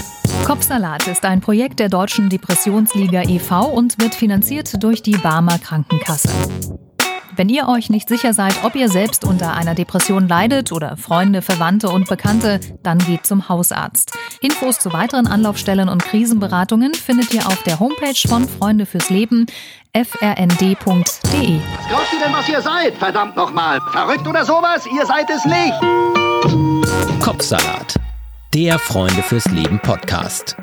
[0.46, 3.66] Kopfsalat ist ein Projekt der Deutschen Depressionsliga e.V.
[3.66, 6.30] und wird finanziert durch die Barmer Krankenkasse.
[7.34, 11.40] Wenn ihr euch nicht sicher seid, ob ihr selbst unter einer Depression leidet oder Freunde,
[11.40, 14.12] Verwandte und Bekannte, dann geht zum Hausarzt.
[14.42, 19.46] Infos zu weiteren Anlaufstellen und Krisenberatungen findet ihr auf der Homepage von Freunde fürs Leben
[19.94, 20.82] frnd.de.
[20.82, 22.94] Was glaubt ihr denn, was ihr seid?
[22.96, 23.80] Verdammt nochmal.
[23.92, 24.86] Verrückt oder sowas?
[24.86, 27.22] Ihr seid es nicht.
[27.22, 27.96] Kopfsalat.
[28.52, 30.56] Der Freunde fürs Leben Podcast.